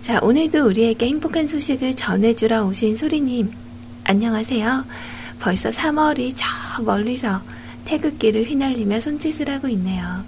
[0.00, 3.52] 자, 오늘도 우리에게 행복한 소식을 전해주러 오신 소리님.
[4.04, 4.86] 안녕하세요.
[5.38, 7.42] 벌써 3월이 저 멀리서
[7.84, 10.24] 태극기를 휘날리며 손짓을 하고 있네요.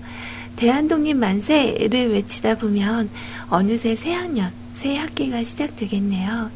[0.57, 3.09] 대한독립 만세를 외치다 보면
[3.49, 6.51] 어느새 새 학년, 새 학기가 시작되겠네요.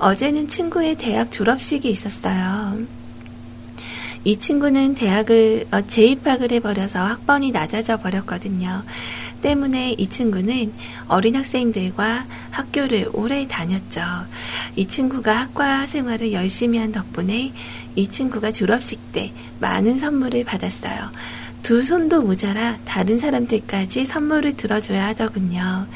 [0.00, 2.78] 어제는 친구의 대학 졸업식이 있었어요.
[4.24, 8.82] 이 친구는 대학을 어, 재입학을 해버려서 학번이 낮아져 버렸거든요.
[9.40, 10.72] 때문에 이 친구는
[11.08, 14.02] 어린 학생들과 학교를 오래 다녔죠.
[14.76, 17.52] 이 친구가 학과 생활을 열심히 한 덕분에
[17.94, 21.10] 이 친구가 졸업식 때 많은 선물을 받았어요.
[21.62, 25.86] 두 손도 모자라 다른 사람들까지 선물을 들어줘야 하더군요.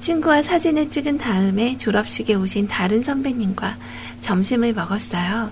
[0.00, 3.76] 친구와 사진을 찍은 다음에 졸업식에 오신 다른 선배님과
[4.20, 5.50] 점심을 먹었어요.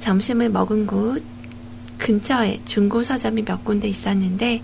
[0.00, 1.22] 점심을 먹은 곳
[1.98, 4.62] 근처에 중고 서점이 몇 군데 있었는데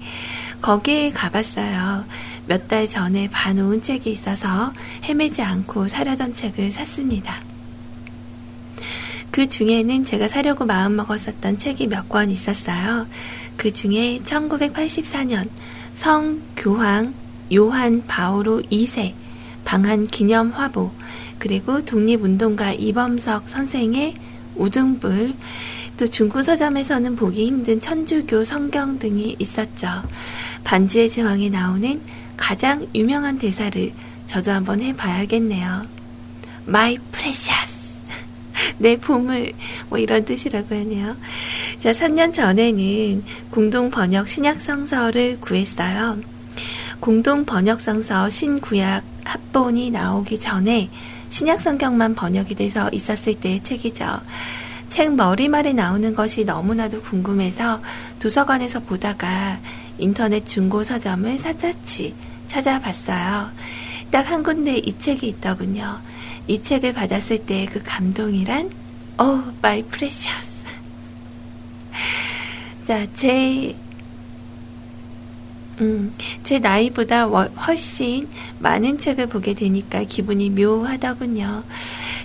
[0.62, 2.04] 거기에 가봤어요.
[2.46, 4.72] 몇 달 전에 봐놓은 책이 있어서
[5.04, 7.40] 헤매지 않고 사려던 책을 샀습니다.
[9.30, 13.06] 그 중에는 제가 사려고 마음먹었었던 책이 몇 권 있었어요.
[13.56, 15.48] 그 중에 1984년
[15.96, 17.14] 성교황
[17.52, 19.12] 요한 바오로 2세
[19.64, 20.90] 방한 기념 화보
[21.38, 24.14] 그리고 독립운동가 이범석 선생의
[24.56, 25.34] 우등불
[25.96, 29.88] 또 중고 서점에서는 보기 힘든 천주교 성경 등이 있었죠.
[30.64, 32.00] 반지의 제왕에 나오는
[32.36, 33.92] 가장 유명한 대사를
[34.26, 35.86] 저도 한번 해봐야겠네요.
[36.66, 37.84] My precious.
[38.78, 39.52] 내 보물.
[39.88, 41.16] 뭐 이런 뜻이라고 하네요.
[41.78, 46.18] 자, 3년 전에는 공동 번역 신약 성서를 구했어요.
[47.04, 50.88] 공동 번역 성서 신구약 합본이 나오기 전에
[51.28, 54.22] 신약 성경만 번역이 돼서 있었을 때의 책이죠.
[54.88, 57.82] 책 머리말에 나오는 것이 너무나도 궁금해서
[58.20, 59.58] 도서관에서 보다가
[59.98, 62.14] 인터넷 중고 서점을 샅샅이
[62.48, 63.50] 찾아봤어요.
[64.10, 66.00] 딱 한 군데 이 책이 있더군요.
[66.46, 68.70] 이 책을 받았을 때 그 감동이란
[69.20, 70.54] oh my precious
[72.86, 73.76] 자, 제
[75.80, 78.28] 음, 제 나이보다 훨씬
[78.60, 81.64] 많은 책을 보게 되니까 기분이 묘하더군요.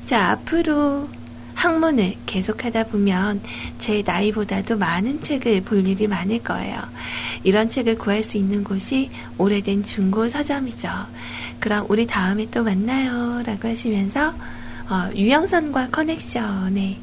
[0.06, 1.10] 자, 앞으로
[1.56, 3.42] 학문을 계속하다 보면
[3.80, 6.80] 제 나이보다도 많은 책을 볼 일이 많을 거예요.
[7.44, 10.90] 이런 책을 구할 수 있는 곳이 오래된 중고 서점이죠.
[11.60, 13.44] 그럼 우리 다음에 또 만나요.
[13.46, 14.34] 라고 하시면서
[14.90, 16.98] 어, 유영선과 커넥션의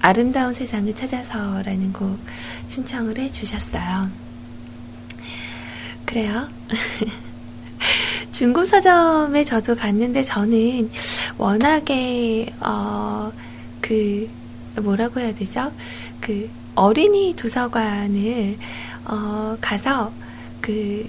[0.00, 2.18] 아름다운 세상을 찾아서 라는 곡
[2.68, 4.23] 신청을 해 주셨어요.
[6.04, 6.48] 그래요.
[8.32, 10.90] 중고 서점에 저도 갔는데 저는
[11.38, 13.32] 워낙에 어,
[13.80, 14.28] 그
[14.76, 15.72] 뭐라고 해야 되죠?
[16.20, 18.56] 그 어린이 도서관을
[19.04, 20.12] 어, 가서
[20.60, 21.08] 그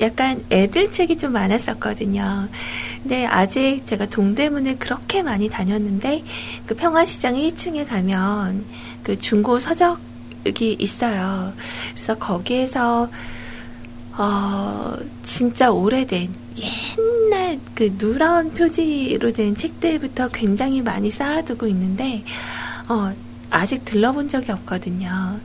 [0.00, 2.48] 약간 애들 책이 좀 많았었거든요.
[3.02, 6.24] 근데 아직 제가 동대문을 그렇게 많이 다녔는데
[6.66, 8.64] 그 평화시장 1층에 가면
[9.02, 11.52] 그 중고 서적이 있어요.
[11.94, 13.08] 그래서 거기에서
[14.18, 22.24] 어, 진짜 오래된 옛날 그 누런 표지로 된 책들부터 굉장히 많이 쌓아두고 있는데
[22.88, 23.12] 어,
[23.50, 25.38] 아직 들러본 적이 없거든요.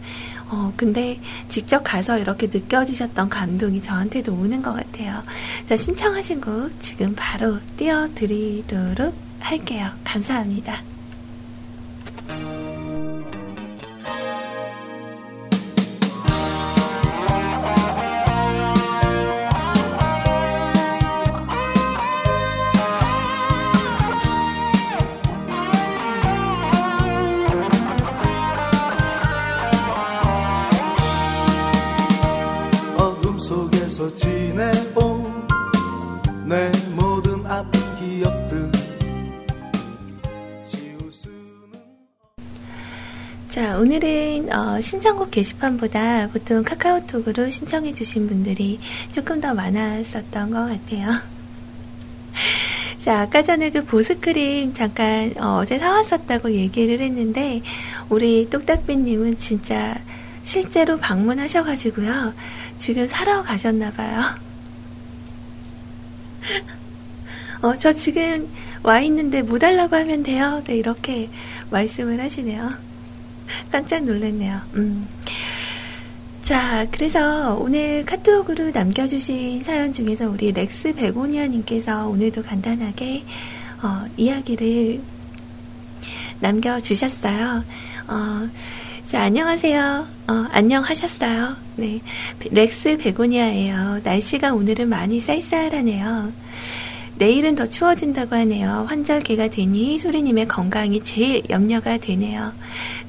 [0.50, 5.24] 어, 근데 직접 가서 이렇게 느껴지셨던 감동이 저한테도 오는 것 같아요.
[5.68, 9.90] 자, 신청하신 곡 지금 바로 띄워드리도록 할게요.
[10.04, 10.82] 감사합니다.
[43.82, 48.80] 오늘은 어, 신청곡 게시판보다 보통 카카오톡으로 신청해주신 분들이
[49.12, 51.10] 조금 더 많았었던 것 같아요.
[53.00, 57.64] 자, 아까 전에 그 보습크림 잠깐 어, 제 사왔었다고 얘기를 했는데
[58.10, 59.98] 우리 똑딱비님은 진짜
[60.44, 62.34] 실제로 방문하셔가지고요.
[62.78, 64.22] 지금 사러 가셨나봐요.
[67.62, 68.48] 어, 저 지금
[68.84, 70.64] 와 있는데 뭐 달라고 하면 돼요.
[70.66, 71.30] 네, 이렇게
[71.70, 72.72] 말씀을 하시네요.
[73.72, 74.62] 깜짝 놀랐네요.
[74.76, 75.08] 음.
[76.42, 83.24] 자, 그래서 오늘 카톡으로 남겨주신 사연 중에서 우리 렉스 베고니아님께서 오늘도 간단하게
[83.84, 85.02] 어, 이야기를
[86.40, 87.64] 남겨주셨어요.
[88.08, 88.50] 어,
[89.12, 90.08] 자, 안녕하세요.
[90.30, 91.58] 어, 안녕하셨어요.
[91.76, 92.00] 네.
[92.50, 94.00] 렉스 베고니아예요.
[94.06, 96.32] 날씨가 오늘은 많이 쌀쌀하네요.
[97.16, 98.86] 내일은 더 추워진다고 하네요.
[98.88, 102.54] 환절기가 되니 소리님의 건강이 제일 염려가 되네요.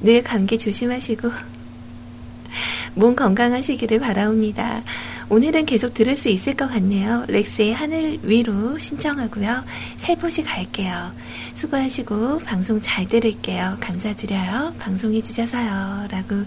[0.01, 1.31] 늘 감기 조심하시고
[2.95, 4.83] 몸 건강하시기를 바라옵니다.
[5.29, 7.23] 오늘은 계속 들을 수 있을 것 같네요.
[7.29, 9.63] 렉스의 하늘 위로 신청하고요.
[9.95, 11.13] 살포시 갈게요.
[11.53, 13.77] 수고하시고 방송 잘 들을게요.
[13.79, 14.73] 감사드려요.
[14.79, 16.07] 방송해 주셔서요.
[16.09, 16.43] 라고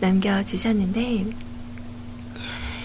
[0.00, 1.26] 남겨주셨는데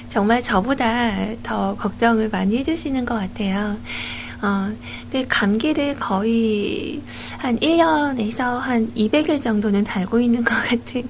[0.10, 1.12] 정말 저보다
[1.42, 3.78] 더 걱정을 많이 해주시는 것 같아요.
[4.44, 4.72] 어,
[5.10, 7.02] 근데 감기를 거의
[7.38, 11.08] 한 1년에서 한 200일 정도는 달고 있는 것 같은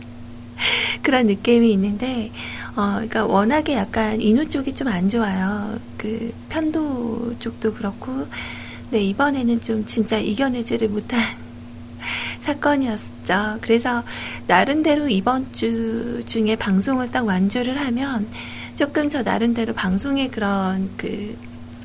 [1.01, 2.31] 그런 느낌이 있는데,
[2.75, 5.79] 어, 그러니까 워낙에 약간 인후 쪽이 좀 안 좋아요.
[5.97, 8.27] 그 편도 쪽도 그렇고,
[8.93, 11.19] 네, 이번에는 좀 진짜 이겨내지를 못한
[12.41, 13.57] 사건이었죠.
[13.59, 14.03] 그래서
[14.45, 18.27] 나름대로 이번 주 중에 방송을 딱 완주를 하면
[18.75, 21.35] 조금 저 나름대로 방송의 그런 그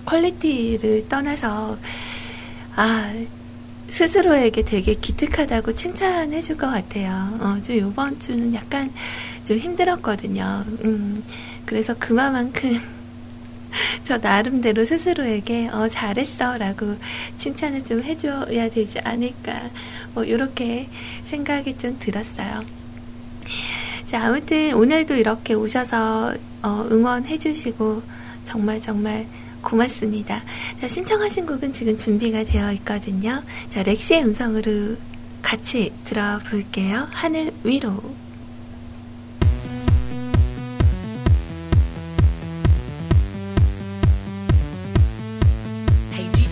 [0.04, 1.78] quality를 떠나서
[2.76, 3.10] 아
[3.88, 7.38] 스스로에게 되게 기특하다고 칭찬해 줄 것 같아요.
[7.40, 8.92] 어, 좀 이번 주는 약간
[9.46, 10.62] 좀 힘들었거든요.
[10.84, 11.24] 음,
[11.64, 12.78] 그래서 그만큼
[14.04, 16.96] 저 나름대로 스스로에게 어, 잘했어 라고
[17.36, 19.70] 칭찬을 좀 해줘야 되지 않을까
[20.14, 20.88] 뭐 이렇게
[21.24, 22.64] 생각이 좀 들었어요.
[24.06, 28.02] 자 아무튼 오늘도 이렇게 오셔서 어, 응원해 주시고
[28.44, 29.26] 정말 정말
[29.62, 30.42] 고맙습니다.
[30.80, 33.42] 자, 신청하신 곡은 지금 준비가 되어 있거든요.
[33.70, 34.96] 자, 렉시의 음성으로
[35.42, 37.08] 같이 들어볼게요.
[37.10, 38.02] 하늘 위로.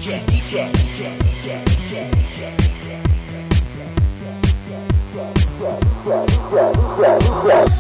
[0.07, 2.87] DJ, DJ, DJ, DJ, DJ, DJ.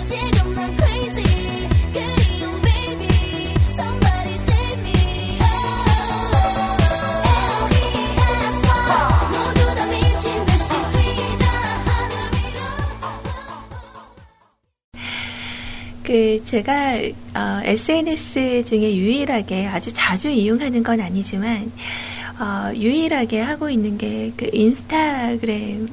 [0.09, 1.69] 지금 난 crazy.
[1.93, 3.07] 그리운 baby.
[3.75, 5.39] Somebody save me.
[7.63, 8.59] LBS
[9.31, 11.47] 모두 다 미친 듯이 뛰자
[11.87, 12.11] 하늘
[12.43, 12.59] 위로
[16.03, 16.99] 그, 제가,
[17.37, 21.71] 어, SNS 중에 유일하게 아주 자주 이용하는 건 아니지만,
[22.39, 25.91] 어, 유일하게 하고 있는 게 그 인스타그램이라는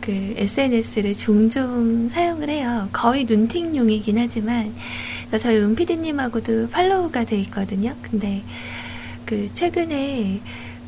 [0.00, 2.88] 그 SNS를 종종 사용을 해요.
[2.92, 4.74] 거의 눈팅용이긴 하지만,
[5.38, 7.94] 저희 은피디님하고도 팔로우가 돼 있거든요.
[8.02, 8.42] 근데,
[9.26, 10.40] 그, 최근에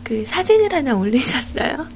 [0.05, 1.87] 그 사진을 하나 올리셨어요.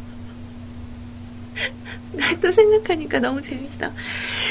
[2.43, 3.91] 또 생각하니까 너무 재밌어.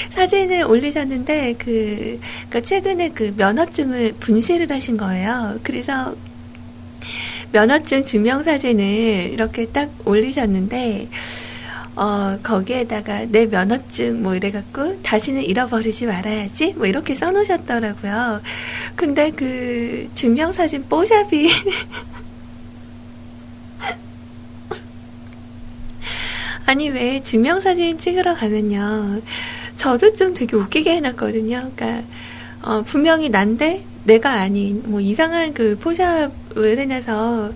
[0.10, 2.20] 사진을 올리셨는데, 그,
[2.50, 5.60] 그 최근에 그 면허증을 분실을 하신 거예요.
[5.64, 6.16] 그래서
[7.54, 8.84] 면허증 증명사진을
[9.32, 11.08] 이렇게 딱 올리셨는데,
[11.96, 18.42] 어, 거기에다가 내 면허증 뭐 이래갖고 다시는 잃어버리지 말아야지 뭐 이렇게 써놓으셨더라고요.
[18.96, 21.50] 근데 그 증명사진 뽀샵이
[26.66, 29.22] 아니 왜 증명사진 찍으러 가면요
[29.76, 32.02] 저도 좀 되게 웃기게 해놨거든요 그러니까
[32.64, 37.54] 어, 분명히 난데 내가 아닌 뭐 이상한 그 포샵 을 해놔서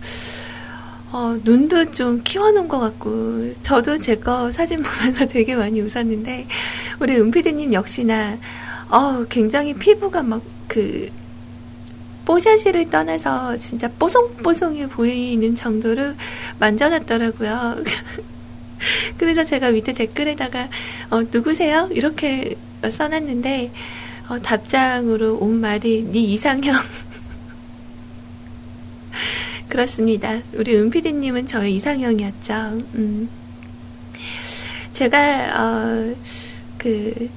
[1.11, 6.47] 어, 눈도 좀 키워놓은 것 같고 저도 제 거 사진 보면서 되게 많이 웃었는데
[6.99, 8.37] 우리 은피디님 역시나
[8.89, 11.09] 어, 굉장히 피부가 막 그
[12.25, 16.13] 뽀샤시를 떠나서 진짜 뽀송뽀송해 보이는 정도로
[16.59, 17.77] 만져놨더라고요.
[19.17, 20.67] 그래서 제가 밑에 댓글에다가
[21.09, 21.87] 어, 누구세요?
[21.91, 22.55] 이렇게
[22.87, 23.71] 써놨는데
[24.27, 26.75] 어, 답장으로 온 말이 네 이상형
[29.69, 30.37] 그렇습니다.
[30.53, 32.53] 우리 은피디님은 저의 이상형이었죠.
[32.95, 33.29] 음.
[34.93, 36.15] 제가 어,
[36.77, 37.29] 그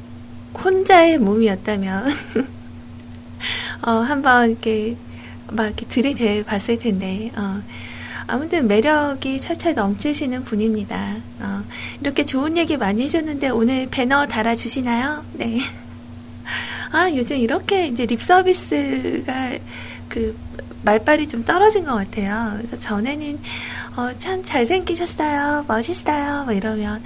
[0.55, 2.09] 혼자의 몸이었다면
[3.83, 4.97] 어, 한번 이렇게
[5.51, 7.62] 막 이렇게 들이대 봤을 텐데 어,
[8.26, 11.16] 아무튼 매력이 차차 넘치시는 분입니다.
[11.41, 11.62] 어,
[12.01, 15.24] 이렇게 좋은 얘기 많이 해줬는데 오늘 배너 달아주시나요?
[15.35, 15.59] 네.
[16.93, 19.59] 아, 요즘 이렇게 이제 립 서비스가
[20.09, 20.37] 그
[20.83, 22.59] 말빨이 좀 떨어진 것 같아요.
[22.59, 23.39] 그래서 전에는
[23.97, 27.03] 어, 참 잘생기셨어요, 멋있어요, 뭐 이러면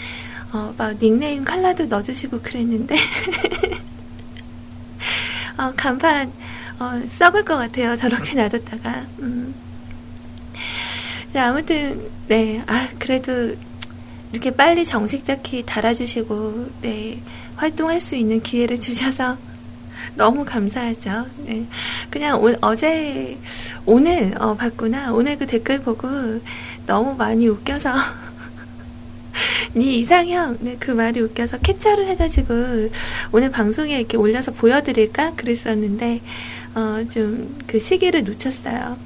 [0.53, 2.97] 어, 막 닉네임 칼라도 넣어주시고 그랬는데
[5.59, 6.33] 어, 간판
[6.79, 7.97] 어, 썩을 것 같아요.
[7.97, 9.07] 저렇게 놔뒀다가.
[9.20, 9.55] 음.
[11.33, 13.55] 네, 아무튼, 네, 아, 그래도
[14.33, 17.20] 이렇게 빨리 정식 자켓 달아주시고, 네,
[17.57, 19.37] 활동할 수 있는 기회를 주셔서
[20.15, 21.27] 너무 감사하죠.
[21.47, 21.65] 네.
[22.11, 23.37] 그냥 오- 어제,
[23.87, 25.13] 오늘, 어, 봤구나.
[25.13, 26.09] 오늘 그 댓글 보고
[26.87, 27.93] 너무 많이 웃겨서.
[29.75, 32.55] 니 이상형, 네, 그 말이 웃겨서 캡처를 해가지고
[33.33, 35.35] 오늘 방송에 이렇게 올려서 보여드릴까?
[35.35, 36.21] 그랬었는데,
[36.75, 38.97] 어, 좀 그 시기를 놓쳤어요.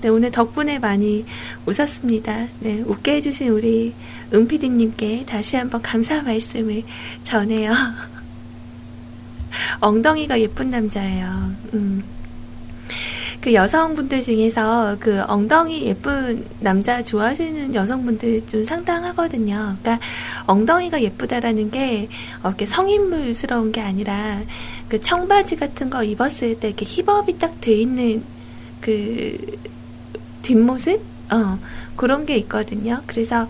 [0.00, 1.26] 네, 오늘 덕분에 많이
[1.66, 2.46] 웃었습니다.
[2.60, 3.94] 네, 웃게 해주신 우리
[4.32, 6.84] 은피디님께 다시 한번 감사 말씀을
[7.24, 7.72] 전해요.
[9.80, 11.52] 엉덩이가 예쁜 남자예요.
[11.74, 12.02] 음.
[13.40, 19.76] 그 여성분들 중에서 그 엉덩이 예쁜 남자 좋아하시는 여성분들 좀 상당하거든요.
[19.80, 20.00] 그러니까
[20.46, 22.08] 엉덩이가 예쁘다라는 게
[22.42, 24.40] 어, 이렇게 성인물스러운 게 아니라
[24.88, 28.22] 그 청바지 같은 거 입었을 때 이렇게 힙업이 딱 돼 있는
[28.80, 29.36] 그
[30.42, 31.00] 뒷모습?
[31.30, 31.58] 어,
[31.96, 33.02] 그런 게 있거든요.
[33.06, 33.48] 그래서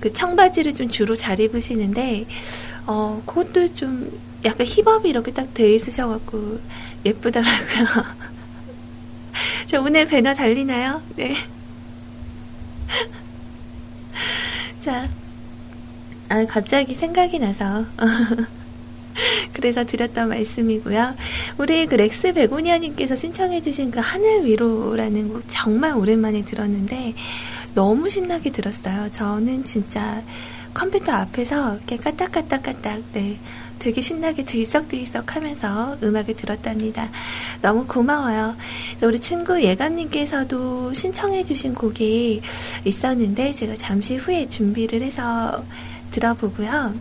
[0.00, 2.26] 그 청바지를 좀 주로 잘 입으시는데,
[2.86, 4.10] 어, 그것도 좀
[4.44, 6.60] 약간 힙업이 이렇게 딱 돼 있으셔갖고
[7.04, 8.04] 예쁘더라고요.
[9.66, 11.02] 저 오늘 배너 달리나요?
[11.16, 11.34] 네.
[14.80, 15.08] 자,
[16.28, 17.84] 아, 갑자기 생각이 나서.
[19.52, 21.14] 그래서 드렸던 말씀이고요.
[21.58, 27.14] 우리 그 렉스 베고니아님께서 신청해주신 그 하늘 위로라는 곡 정말 오랜만에 들었는데
[27.74, 29.10] 너무 신나게 들었어요.
[29.10, 30.22] 저는 진짜
[30.72, 33.38] 컴퓨터 앞에서 이렇게 까딱까딱까딱 네
[33.80, 37.08] 되게 신나게 들썩들썩 하면서 음악을 들었답니다.
[37.60, 38.54] 너무 고마워요.
[39.02, 42.42] 우리 친구 예감님께서도 신청해주신 곡이
[42.84, 45.64] 있었는데 제가 잠시 후에 준비를 해서
[46.12, 46.94] 들어보고요.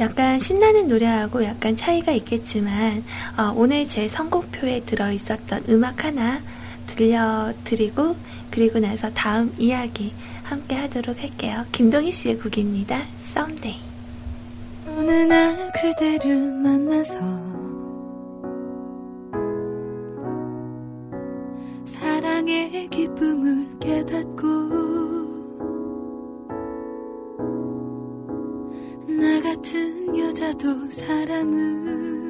[0.00, 3.04] 약간 신나는 노래하고 약간 차이가 있겠지만
[3.36, 6.40] 어, 오늘 제 선곡표에 들어 있었던 음악 하나
[6.86, 8.16] 들려드리고
[8.50, 11.64] 그리고 나서 다음 이야기 함께 하도록 할게요.
[11.72, 13.02] 김동희 씨의 곡입니다.
[13.30, 13.91] Someday.
[14.88, 17.14] 어느 날 그대를 만나서
[21.84, 24.46] 사랑의 기쁨을 깨닫고
[29.08, 32.21] 나 같은 여자도 사랑을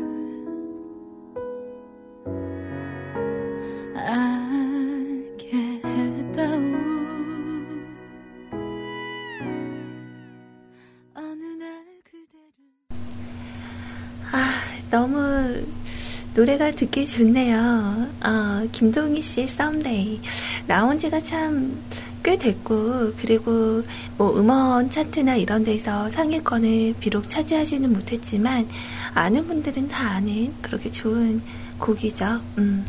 [16.34, 18.08] 노래가 듣기 좋네요.
[18.24, 20.20] 어, 김동희 씨의 Someday.
[20.66, 21.82] 나온 지가 참
[22.22, 23.82] 꽤 됐고, 그리고
[24.16, 28.68] 뭐 음원 차트나 이런 데서 상위권을 비록 차지하지는 못했지만,
[29.14, 31.42] 아는 분들은 다 아는 그렇게 좋은
[31.78, 32.40] 곡이죠.
[32.58, 32.86] 음.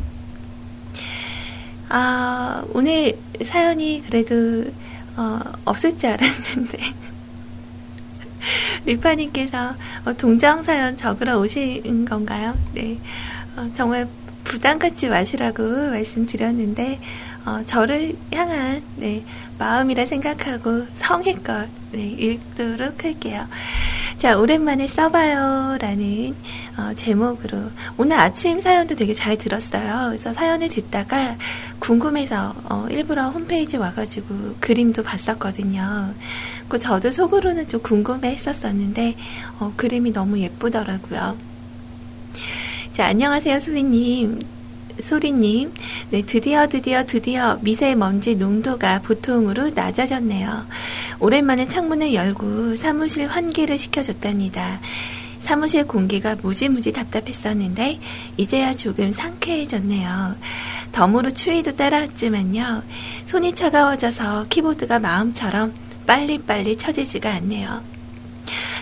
[1.89, 4.65] 아, 오늘 사연이 그래도,
[5.17, 6.77] 어, 없을 줄 알았는데.
[8.85, 9.75] 리파님께서
[10.05, 12.57] 어, 동정 사연 적으러 오신 건가요?
[12.73, 12.97] 네.
[13.55, 14.07] 어, 정말
[14.43, 16.99] 부담 갖지 마시라고 말씀드렸는데,
[17.45, 19.23] 어, 저를 향한, 네,
[19.57, 23.45] 마음이라 생각하고 성의껏, 네, 읽도록 할게요.
[24.17, 25.77] 자, 오랜만에 써봐요.
[25.79, 26.35] 라는,
[26.77, 27.71] 어, 제목으로.
[27.97, 30.07] 오늘 아침 사연도 되게 잘 들었어요.
[30.07, 31.35] 그래서 사연을 듣다가
[31.79, 36.13] 궁금해서, 어, 일부러 홈페이지 와가지고 그림도 봤었거든요.
[36.67, 39.15] 그 저도 속으로는 좀 궁금해 했었었는데,
[39.59, 41.37] 어, 그림이 너무 예쁘더라고요.
[42.93, 44.39] 자, 안녕하세요, 수빈님.
[44.99, 45.73] 소리님.
[46.11, 50.67] 네, 드디어, 드디어, 드디어 미세먼지 농도가 보통으로 낮아졌네요.
[51.19, 54.79] 오랜만에 창문을 열고 사무실 환기를 시켜줬답니다.
[55.39, 57.99] 사무실 공기가 무지무지 답답했었는데,
[58.37, 60.35] 이제야 조금 상쾌해졌네요.
[60.91, 62.83] 덤으로 추위도 따라왔지만요.
[63.25, 65.73] 손이 차가워져서 키보드가 마음처럼
[66.05, 67.81] 빨리빨리 쳐지지가 않네요.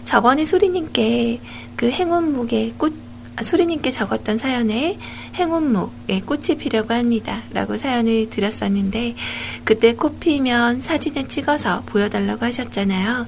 [0.05, 1.39] 저번에 소리님께
[1.75, 2.93] 그 행운목에 꽃,
[3.35, 4.97] 아, 소리님께 적었던 사연에
[5.35, 7.41] 행운목에 꽃이 피려고 합니다.
[7.51, 9.15] 라고 사연을 드렸었는데,
[9.63, 13.27] 그때 꽃 피면 사진을 찍어서 보여달라고 하셨잖아요.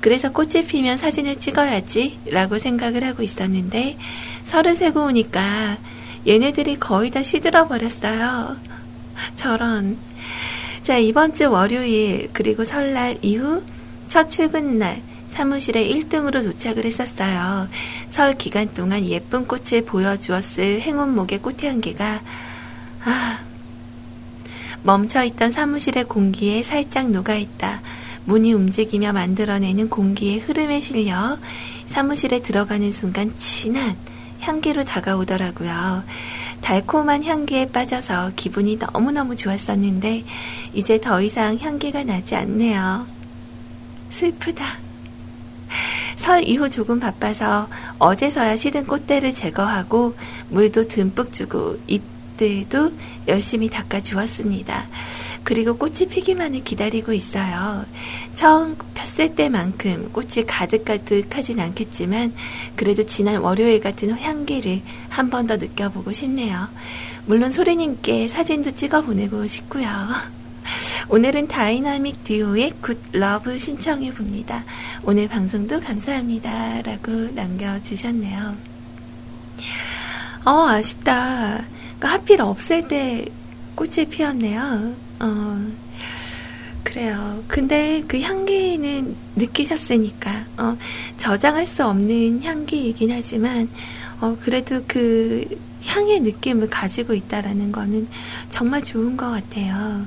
[0.00, 2.20] 그래서 꽃이 피면 사진을 찍어야지.
[2.26, 3.98] 라고 생각을 하고 있었는데,
[4.44, 5.78] 설을 세고 오니까
[6.26, 8.56] 얘네들이 거의 다 시들어 버렸어요.
[9.36, 9.96] 저런.
[10.82, 13.62] 자, 이번 주 월요일, 그리고 설날 이후
[14.08, 17.68] 첫 출근날, 사무실에 1등으로 도착을 했었어요.
[18.10, 22.20] 설 기간 동안 예쁜 꽃을 보여주었을 행운목의 꽃향기가,
[23.04, 23.38] 아,
[24.82, 27.82] 멈춰있던 사무실의 공기에 살짝 녹아있다.
[28.24, 31.38] 문이 움직이며 만들어내는 공기의 흐름에 실려
[31.86, 33.96] 사무실에 들어가는 순간 진한
[34.40, 36.04] 향기로 다가오더라고요.
[36.60, 40.24] 달콤한 향기에 빠져서 기분이 너무너무 좋았었는데
[40.72, 43.06] 이제 더 이상 향기가 나지 않네요.
[44.10, 44.64] 슬프다.
[46.16, 50.14] 설 이후 조금 바빠서 어제서야 시든 꽃대를 제거하고
[50.48, 52.92] 물도 듬뿍 주고 잎들도
[53.28, 54.86] 열심히 닦아 주었습니다.
[55.44, 57.84] 그리고 꽃이 피기만을 기다리고 있어요.
[58.34, 62.32] 처음 폈을 때만큼 꽃이 가득가득하진 않겠지만
[62.76, 66.68] 그래도 지난 월요일 같은 향기를 한 번 더 느껴보고 싶네요.
[67.26, 69.86] 물론 소리님께 사진도 찍어 보내고 싶고요.
[71.08, 74.64] 오늘은 다이나믹 듀오의 Good Love 신청해 봅니다.
[75.02, 76.82] 오늘 방송도 감사합니다.
[76.82, 78.56] 라고 남겨주셨네요.
[80.44, 81.64] 어, 아쉽다.
[81.98, 83.26] 그러니까 하필 없을 때
[83.74, 84.94] 꽃이 피었네요.
[85.20, 85.70] 어,
[86.82, 87.44] 그래요.
[87.46, 90.76] 근데 그 향기는 느끼셨으니까, 어,
[91.18, 93.68] 저장할 수 없는 향기이긴 하지만,
[94.20, 95.46] 어, 그래도 그
[95.84, 98.08] 향의 느낌을 가지고 있다라는 거는
[98.50, 100.06] 정말 좋은 것 같아요.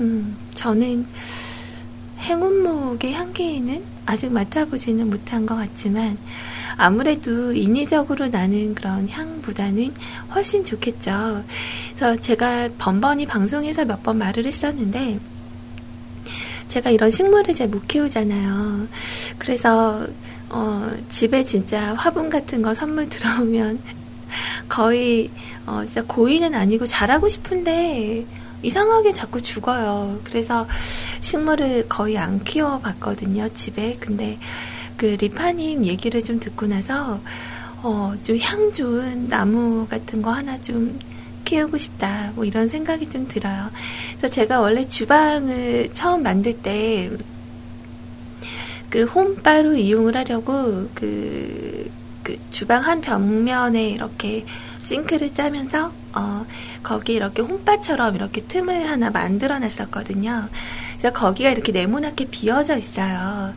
[0.00, 1.06] 음, 저는
[2.20, 6.18] 행운목의 향기는 아직 맡아보지는 못한 것 같지만
[6.76, 9.92] 아무래도 인위적으로 나는 그런 향보다는
[10.34, 11.44] 훨씬 좋겠죠.
[11.94, 15.18] 그래서 제가 번번이 방송에서 몇 번 말을 했었는데
[16.68, 18.86] 제가 이런 식물을 잘 못 키우잖아요.
[19.38, 20.06] 그래서
[20.48, 23.78] 어, 집에 진짜 화분 같은 거 선물 들어오면
[24.68, 25.30] 거의
[25.66, 28.24] 어, 진짜 고의는 아니고 잘하고 싶은데
[28.62, 30.20] 이상하게 자꾸 죽어요.
[30.24, 30.66] 그래서
[31.20, 33.96] 식물을 거의 안 키워봤거든요, 집에.
[33.98, 34.38] 근데
[35.00, 37.20] 그 리파님 얘기를 좀 듣고 나서,
[37.82, 40.98] 어, 좀 향 좋은 나무 같은 거 하나 좀
[41.46, 42.32] 키우고 싶다.
[42.34, 43.70] 뭐 이런 생각이 좀 들어요.
[44.18, 47.10] 그래서 제가 원래 주방을 처음 만들 때,
[48.90, 51.90] 그 홈바로 이용을 하려고 그,
[52.22, 54.44] 그 주방 한 벽면에 이렇게
[54.82, 56.44] 싱크를 짜면서 어,
[56.82, 60.48] 거기 이렇게 홈바처럼 이렇게 틈을 하나 만들어 놨었거든요.
[60.98, 63.54] 그래서 거기가 이렇게 네모나게 비어져 있어요.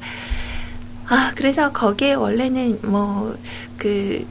[1.07, 3.35] 아, 그래서 거기에 원래는 뭐,
[3.77, 4.25] 그,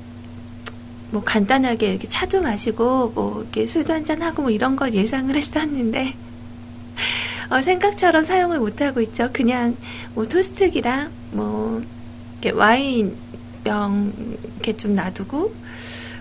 [1.10, 6.14] 뭐 간단하게 이렇게 차도 마시고, 뭐, 이렇게 술도 한잔 하고 뭐 이런 걸 예상을 했었는데,
[7.50, 9.28] 어, 생각처럼 사용을 못 하고 있죠.
[9.32, 9.76] 그냥
[10.14, 11.82] 뭐 토스트기랑 뭐,
[12.40, 13.16] 이렇게 와인
[13.64, 14.12] 병
[14.54, 15.54] 이렇게 좀 놔두고,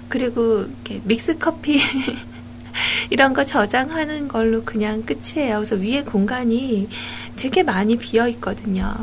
[0.10, 1.80] 그리고 이렇게 믹스 커피
[3.10, 5.56] 이런 거 저장하는 걸로 그냥 끝이에요.
[5.56, 6.90] 그래서 위에 공간이
[7.38, 8.94] 되게 많이 비어 있거든요.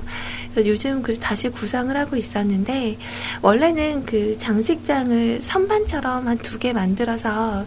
[0.53, 2.96] 그래서 요즘 그 다시 구상을 하고 있었는데
[3.42, 7.66] 원래는 그 장식장을 선반처럼 한 두 개 만들어서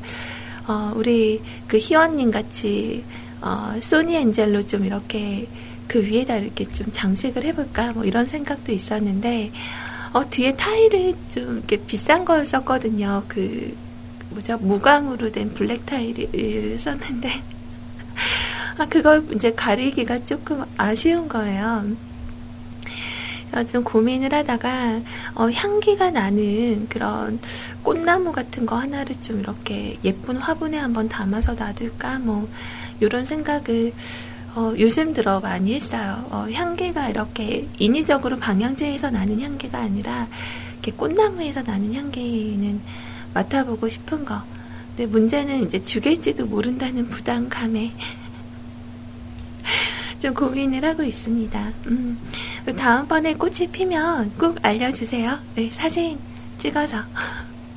[0.68, 3.04] 어, 우리 그 희원님 같이
[3.42, 5.48] 어, 소니 엔젤로 좀 이렇게
[5.88, 9.52] 그 위에다 이렇게 좀 장식을 해볼까 뭐 이런 생각도 있었는데
[10.14, 13.24] 어, 뒤에 타일을 좀 이렇게 비싼 걸 썼거든요.
[13.30, 13.74] 그,
[14.32, 17.30] 뭐죠, 무광으로 된 블랙 타일을 썼는데,
[18.78, 21.86] 아, 그걸 이제 가리기가 조금 아쉬운 거예요.
[23.70, 25.02] 좀 고민을 하다가,
[25.36, 27.40] 어, 향기가 나는 그런
[27.84, 32.48] 꽃나무 같은 거 하나를 좀 이렇게 예쁜 화분에 한번 담아서 놔둘까, 뭐,
[33.02, 33.94] 요런 생각을
[34.54, 36.26] 어, 요즘 들어 많이 했어요.
[36.30, 40.28] 어, 향기가 이렇게 인위적으로 방향제에서 나는 향기가 아니라
[40.74, 42.82] 이렇게 꽃나무에서 나는 향기는
[43.34, 44.42] 맡아보고 싶은 거.
[44.90, 47.94] 근데 문제는 이제 죽일지도 모른다는 부담감에
[50.22, 51.74] 좀 고민을 하고 있습니다.
[51.88, 52.18] 음,
[52.78, 55.40] 다음번에 꽃이 피면 꼭 알려주세요.
[55.56, 56.20] 네, 사진
[56.60, 56.98] 찍어서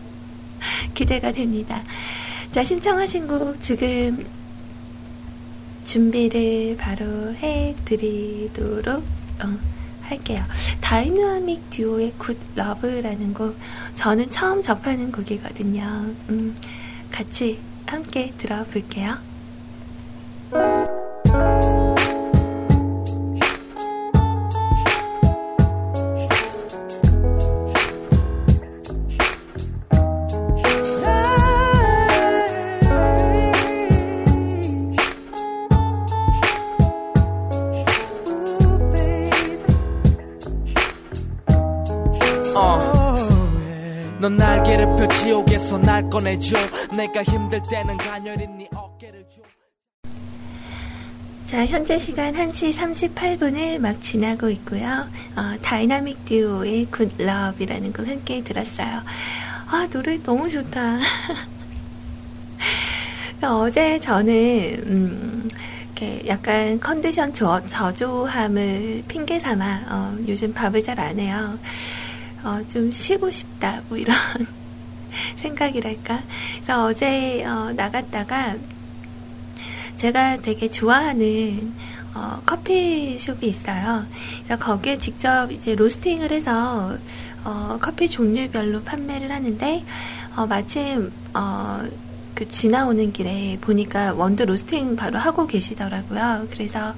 [0.93, 1.83] 기대가 됩니다.
[2.53, 4.27] 자, 신청하신 곡 지금
[5.85, 9.03] 준비를 바로 해드리도록
[9.43, 9.59] 어,
[10.03, 10.43] 할게요.
[10.83, 13.57] 다이나믹 듀오의 Good Love라는 곡
[13.95, 15.83] 저는 처음 접하는 곡이거든요.
[16.29, 16.55] 음,
[17.11, 19.17] 같이 함께 들어볼게요.
[45.75, 46.57] 지옥에서 날 꺼내줘
[46.97, 49.43] 내가 힘들 때는 가녀린 네 어깨를 줘
[51.47, 52.73] 자, 현재 시간 1시
[53.15, 55.07] 38분을 막 지나고 있고요.
[55.37, 59.03] 어, 다이나믹 듀오의 Good Love이라는 곡 함께 들었어요.
[59.69, 60.99] 아, 노래 너무 좋다.
[63.43, 64.33] 어제 저는
[64.87, 65.49] 음,
[65.85, 71.59] 이렇게 약간 컨디션 저, 저조함을 핑계 삼아 어, 요즘 밥을 잘 안 해요.
[72.43, 74.17] 어, 좀 쉬고 싶다 뭐 이런
[75.37, 76.21] 생각이랄까.
[76.55, 78.57] 그래서 어제 어, 나갔다가
[79.97, 81.73] 제가 되게 좋아하는
[82.15, 84.05] 어, 커피숍이 있어요.
[84.45, 86.97] 그래서 거기에 직접 이제 로스팅을 해서
[87.45, 89.85] 어, 커피 종류별로 판매를 하는데
[90.37, 91.83] 어, 마침 어,
[92.35, 96.49] 그 지나오는 길에 보니까 원두 로스팅 바로 하고 계시더라고요.
[96.51, 96.95] 그래서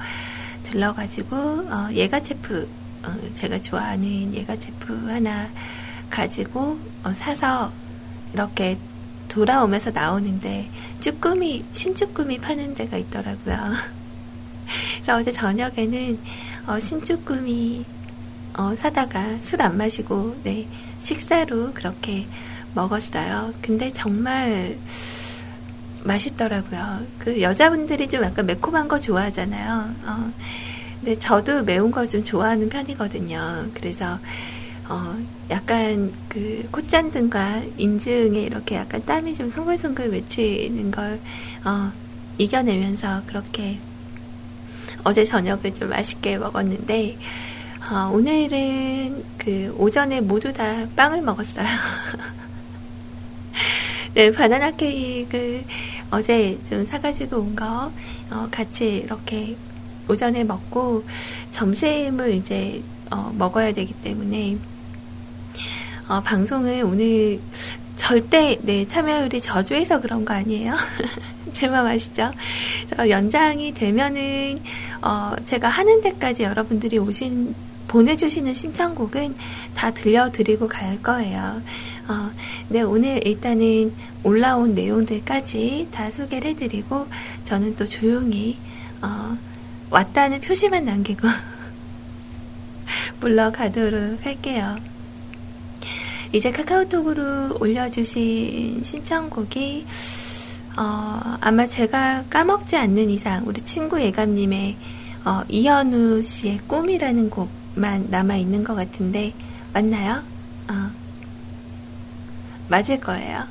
[0.64, 2.68] 들러가지고 어, 예가 체프
[3.04, 5.48] 어, 제가 좋아하는 예가 체프 하나
[6.10, 7.72] 가지고 어, 사서
[8.32, 8.76] 이렇게
[9.28, 10.68] 돌아오면서 나오는데
[11.00, 13.56] 쭈꾸미 신쭈꾸미 파는 데가 있더라고요.
[14.96, 16.18] 그래서 어제 저녁에는
[16.66, 17.84] 어, 신쭈꾸미
[18.58, 20.66] 어, 사다가 술 안 마시고 네
[21.00, 22.26] 식사로 그렇게
[22.74, 23.52] 먹었어요.
[23.62, 24.76] 근데 정말
[26.04, 27.00] 맛있더라고요.
[27.18, 29.94] 그 여자분들이 좀 약간 매콤한 거 좋아하잖아요.
[30.06, 30.32] 어,
[31.00, 33.66] 근데 저도 매운 거 좀 좋아하는 편이거든요.
[33.74, 34.18] 그래서
[34.88, 35.16] 어,
[35.50, 41.20] 약간 그 콧잔등과 인중에 이렇게 약간 땀이 좀 송글송글 맺히는 걸
[41.64, 41.92] 어,
[42.38, 43.78] 이겨내면서 그렇게
[45.04, 47.18] 어제 저녁을 좀 맛있게 먹었는데
[47.90, 51.64] 어, 오늘은 그 오전에 모두 다 빵을 먹었어요.
[54.14, 55.64] 네, 바나나 케이크를
[56.10, 57.92] 어제 좀 사가지고 온 거,
[58.30, 59.56] 어, 같이 이렇게
[60.08, 61.04] 오전에 먹고,
[61.52, 64.56] 점심을 이제, 어, 먹어야 되기 때문에,
[66.08, 67.40] 어, 방송을 오늘
[67.96, 70.74] 절대, 네, 참여율이 저조해서 그런 거 아니에요?
[71.52, 72.30] 제 맘 아시죠?
[72.94, 74.60] 저 연장이 되면은,
[75.02, 77.54] 어, 제가 하는 데까지 여러분들이 오신,
[77.88, 79.34] 보내주시는 신청곡은
[79.74, 81.60] 다 들려드리고 갈 거예요.
[82.08, 82.30] 어,
[82.68, 83.92] 네, 오늘 일단은
[84.22, 87.08] 올라온 내용들까지 다 소개를 해드리고,
[87.44, 88.58] 저는 또 조용히,
[89.02, 89.36] 어,
[89.90, 91.26] 왔다는 표시만 남기고,
[93.20, 94.76] 물러가도록 할게요.
[96.32, 99.86] 이제 카카오톡으로 올려주신 신청곡이,
[100.76, 104.76] 어, 아마 제가 까먹지 않는 이상, 우리 친구 예감님의,
[105.24, 109.32] 어, 이현우 씨의 꿈이라는 곡만 남아 있는 것 같은데,
[109.72, 110.22] 맞나요?
[110.68, 110.90] 어.
[112.68, 113.44] 맞을 거예요.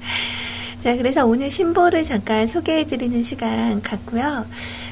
[0.80, 4.46] 자, 그래서 오늘 신보를 잠깐 소개해드리는 시간 갖고요.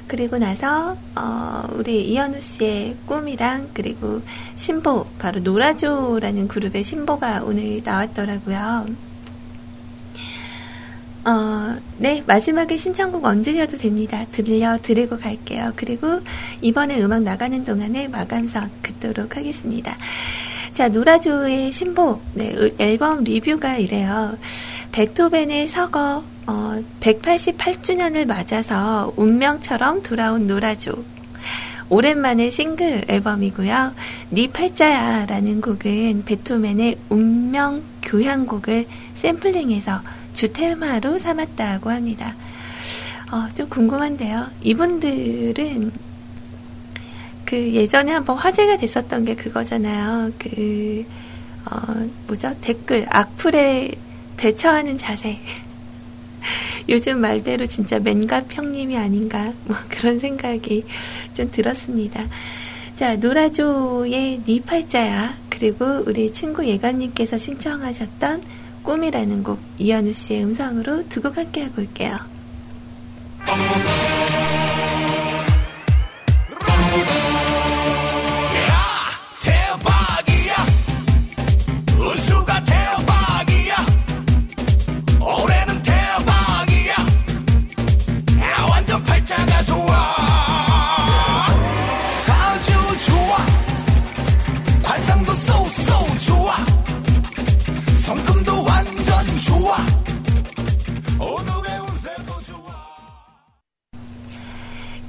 [0.08, 4.22] 그리고 나서, 어, 우리 이현우 씨의 꿈이랑, 그리고
[4.56, 8.86] 신보, 바로 노라조라는 그룹의 신보가 오늘 나왔더라고요.
[11.26, 14.24] 어, 네, 마지막에 신청곡 언제 해도 됩니다.
[14.32, 15.72] 들려 드리고 갈게요.
[15.76, 16.20] 그리고
[16.62, 19.94] 이번에 음악 나가는 동안에 마감선 긋도록 하겠습니다.
[20.72, 24.38] 자, 노라조의 신보, 네, 으- 앨범 리뷰가 이래요.
[24.98, 31.04] 베토벤의 서거, 어, 188주년을 맞아서 운명처럼 돌아온 노라조.
[31.88, 33.94] 오랜만에 싱글 앨범이고요.
[34.30, 40.00] 네 팔자야라는 곡은 베토벤의 운명 교향곡을 샘플링해서
[40.34, 42.34] 주테마로 삼았다고 합니다.
[43.30, 44.48] 어, 좀 궁금한데요.
[44.62, 45.92] 이분들은
[47.44, 50.32] 그 예전에 한번 화제가 됐었던 게 그거잖아요.
[50.40, 51.06] 그,
[51.70, 52.56] 어, 뭐죠?
[52.60, 53.92] 댓글, 악플에
[54.38, 55.38] 대처하는 자세.
[56.88, 60.84] 요즘 말대로 진짜 맨갑 형님이 아닌가, 뭐 그런 생각이
[61.34, 62.24] 좀 들었습니다.
[62.96, 68.42] 자, 노라조의 니 팔자야, 그리고 우리 친구 예감님께서 신청하셨던
[68.82, 72.16] 꿈이라는 곡, 이현우 씨의 음성으로 두 곡 함께 하고 올게요.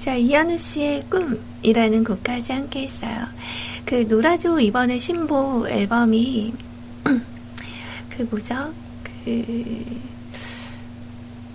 [0.10, 3.28] 자, 이현우 씨의 꿈이라는 곡까지 함께 했어요.
[3.86, 6.52] 그 노라조 이번에 신보 앨범이
[8.10, 8.74] 그 뭐죠?
[9.04, 10.02] 그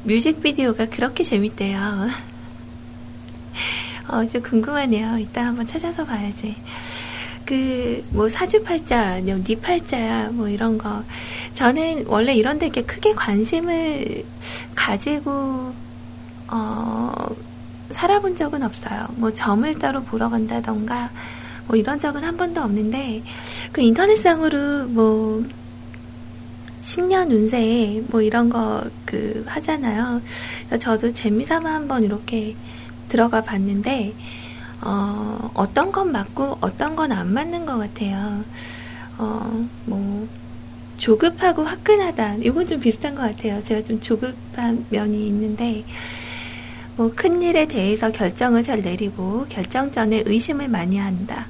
[0.04, 1.80] 뮤직비디오가 그렇게 재밌대요.
[4.06, 5.18] 어, 좀 궁금하네요.
[5.18, 6.54] 이따 한번 찾아서 봐야지.
[7.44, 11.02] 그, 뭐, 사주팔자, 뭐 니팔자야, 뭐, 이런 거.
[11.54, 14.24] 저는 원래 이런 데 이렇게 크게 관심을
[14.76, 15.74] 가지고,
[16.46, 17.34] 어,
[17.90, 19.06] 살아본 적은 없어요.
[19.16, 21.10] 뭐 점을 따로 보러 간다던가
[21.66, 23.22] 뭐 이런 적은 한 번도 없는데
[23.72, 25.44] 그 인터넷상으로 뭐
[26.82, 30.20] 신년 운세 뭐 이런 거 그 하잖아요.
[30.80, 32.56] 저도 재미삼아 한번 이렇게
[33.08, 34.12] 들어가 봤는데
[34.80, 38.42] 어, 어떤 건 맞고 어떤 건 안 맞는 것 같아요.
[39.18, 40.26] 어, 뭐
[40.96, 42.36] 조급하고 화끈하다.
[42.36, 43.62] 이건 좀 비슷한 것 같아요.
[43.64, 45.84] 제가 좀 조급한 면이 있는데,
[46.96, 51.46] 뭐, 큰 일에 대해서 결정을 잘 내리고, 결정 전에 의심을 많이 한다.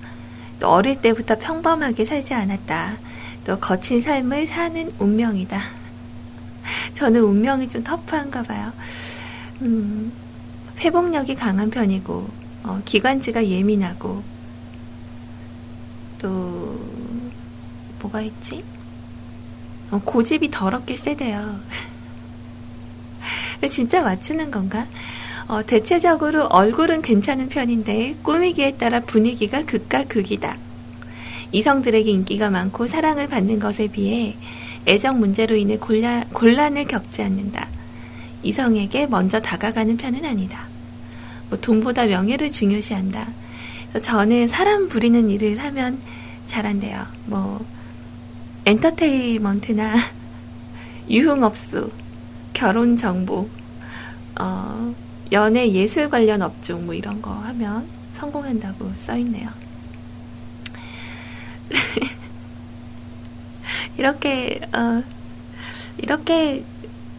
[0.59, 2.97] 또, 어릴 때부터 평범하게 살지 않았다.
[3.45, 5.61] 또, 거친 삶을 사는 운명이다.
[6.95, 8.73] 저는 운명이 좀 터프한가 봐요.
[9.61, 10.11] 음,
[10.79, 12.27] 회복력이 강한 편이고,
[12.63, 14.23] 어, 기관지가 예민하고,
[16.23, 16.81] 또,
[18.01, 18.65] 뭐가 있지?
[19.91, 21.61] 어, 고집이 더럽게 세대요.
[23.71, 24.87] 진짜 맞추는 건가?
[25.47, 30.57] 어, 대체적으로 얼굴은 괜찮은 편인데 꾸미기에 따라 분위기가 극과 극이다.
[31.53, 34.35] 이성들에게 인기가 많고 사랑을 받는 것에 비해
[34.87, 37.69] 애정 문제로 인해 곤란, 곤란을 겪지 않는다.
[38.43, 40.67] 이성에게 먼저 다가가는 편은 아니다.
[41.49, 43.27] 뭐 돈보다 명예를 중요시한다.
[44.03, 46.01] 저는 사람 부리는 일을 하면
[46.47, 47.07] 잘한대요.
[47.27, 47.65] 뭐
[48.67, 49.95] 엔터테인먼트나
[51.09, 51.91] 유흥업소,
[52.53, 53.49] 결혼 정보,
[54.41, 54.95] 어,
[55.35, 59.51] 연애 예술 관련 업종 뭐 이런 거 하면 성공한다고 써 있네요.
[63.99, 65.03] 이렇게 어,
[65.99, 66.65] 이렇게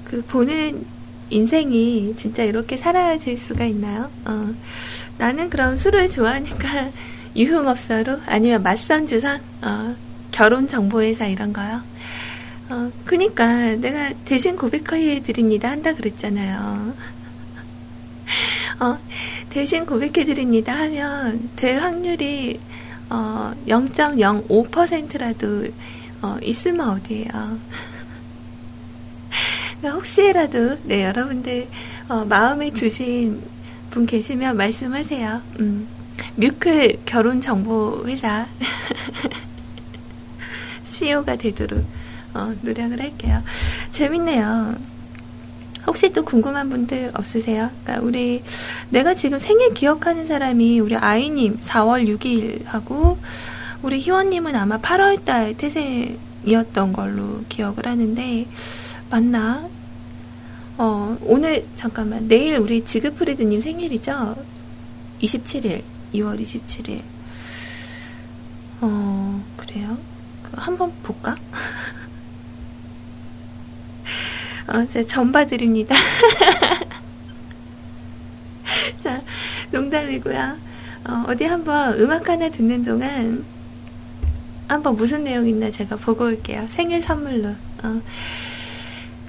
[0.06, 0.86] 그 보는
[1.30, 4.10] 인생이 진짜 이렇게 사라질 수가 있나요?
[4.24, 4.54] 어,
[5.18, 6.92] 나는 그럼 술을 좋아하니까
[7.36, 9.94] 유흥업소로 아니면 맞선 주선 어,
[10.32, 11.82] 결혼 정보회사 이런 거요.
[12.70, 16.94] 어, 그니까 내가 대신 고백해 드립니다 한다 그랬잖아요.
[18.80, 18.98] 어,
[19.50, 22.60] 대신 고백해 드립니다 하면 될 확률이
[23.10, 25.68] 어, 0.05%라도
[26.22, 27.60] 어, 있으면 어디에요.
[29.80, 31.68] 그러니까 혹시라도 네 여러분들
[32.10, 33.42] 어, 마음에 두신
[33.92, 35.42] 분 계시면 말씀하세요.
[35.60, 35.88] 음,
[36.36, 38.48] 뮤클 결혼 정보 회사
[40.92, 41.86] CEO가 되도록
[42.34, 43.44] 어, 노력을 할게요.
[43.92, 44.95] 재밌네요.
[45.88, 47.70] 혹시 또 궁금한 분들 없으세요?
[47.84, 48.44] 그러니까 우리
[48.90, 53.18] 내가 지금 생일 기억하는 사람이 우리 아이님 4월 6일하고
[53.82, 58.48] 우리 희원님은 아마 8월달 태생이었던 걸로 기억을 하는데
[59.10, 59.68] 맞나?
[60.78, 64.36] 어 오늘 잠깐만 내일 우리 지그프리드님 생일이죠?
[65.22, 65.84] 27일
[66.14, 67.02] 2월 27일
[68.82, 69.98] 어 그래요?
[70.54, 71.36] 한번 볼까?
[74.68, 75.96] 어, 제가 전봐드립니다.
[79.04, 79.22] 자,
[79.72, 80.58] 농담이고요.
[81.08, 83.46] 어, 디 한번 음악 하나 듣는 동안
[84.68, 86.66] 한번 무슨 내용 있나 제가 보고 올게요.
[86.70, 87.50] 생일 선물로.
[87.84, 88.02] 어.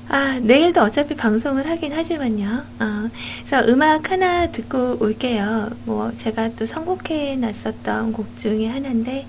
[0.09, 2.62] 아, 내일도 어차피 방송을 하긴 하지만요.
[2.78, 3.11] 어,
[3.45, 5.70] 그래서 음악 하나 듣고 올게요.
[5.84, 9.26] 뭐, 제가 또 선곡해 놨었던 곡 중에 하나인데,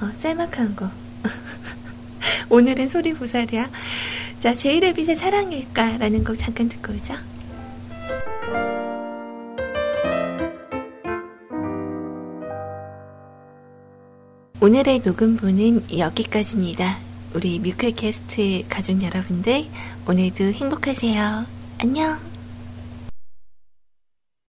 [0.00, 0.90] 어, 짤막한 곡.
[2.50, 3.70] 오늘은 소리보살이야.
[4.38, 7.14] 자, 제일의 빛의 사랑일까라는 곡 잠깐 듣고 오죠.
[14.60, 16.98] 오늘의 녹음부는 여기까지입니다.
[17.34, 19.66] 우리 뮤클캐스트 가족 여러분들,
[20.06, 21.44] 오늘도 행복하세요.
[21.78, 22.37] 안녕!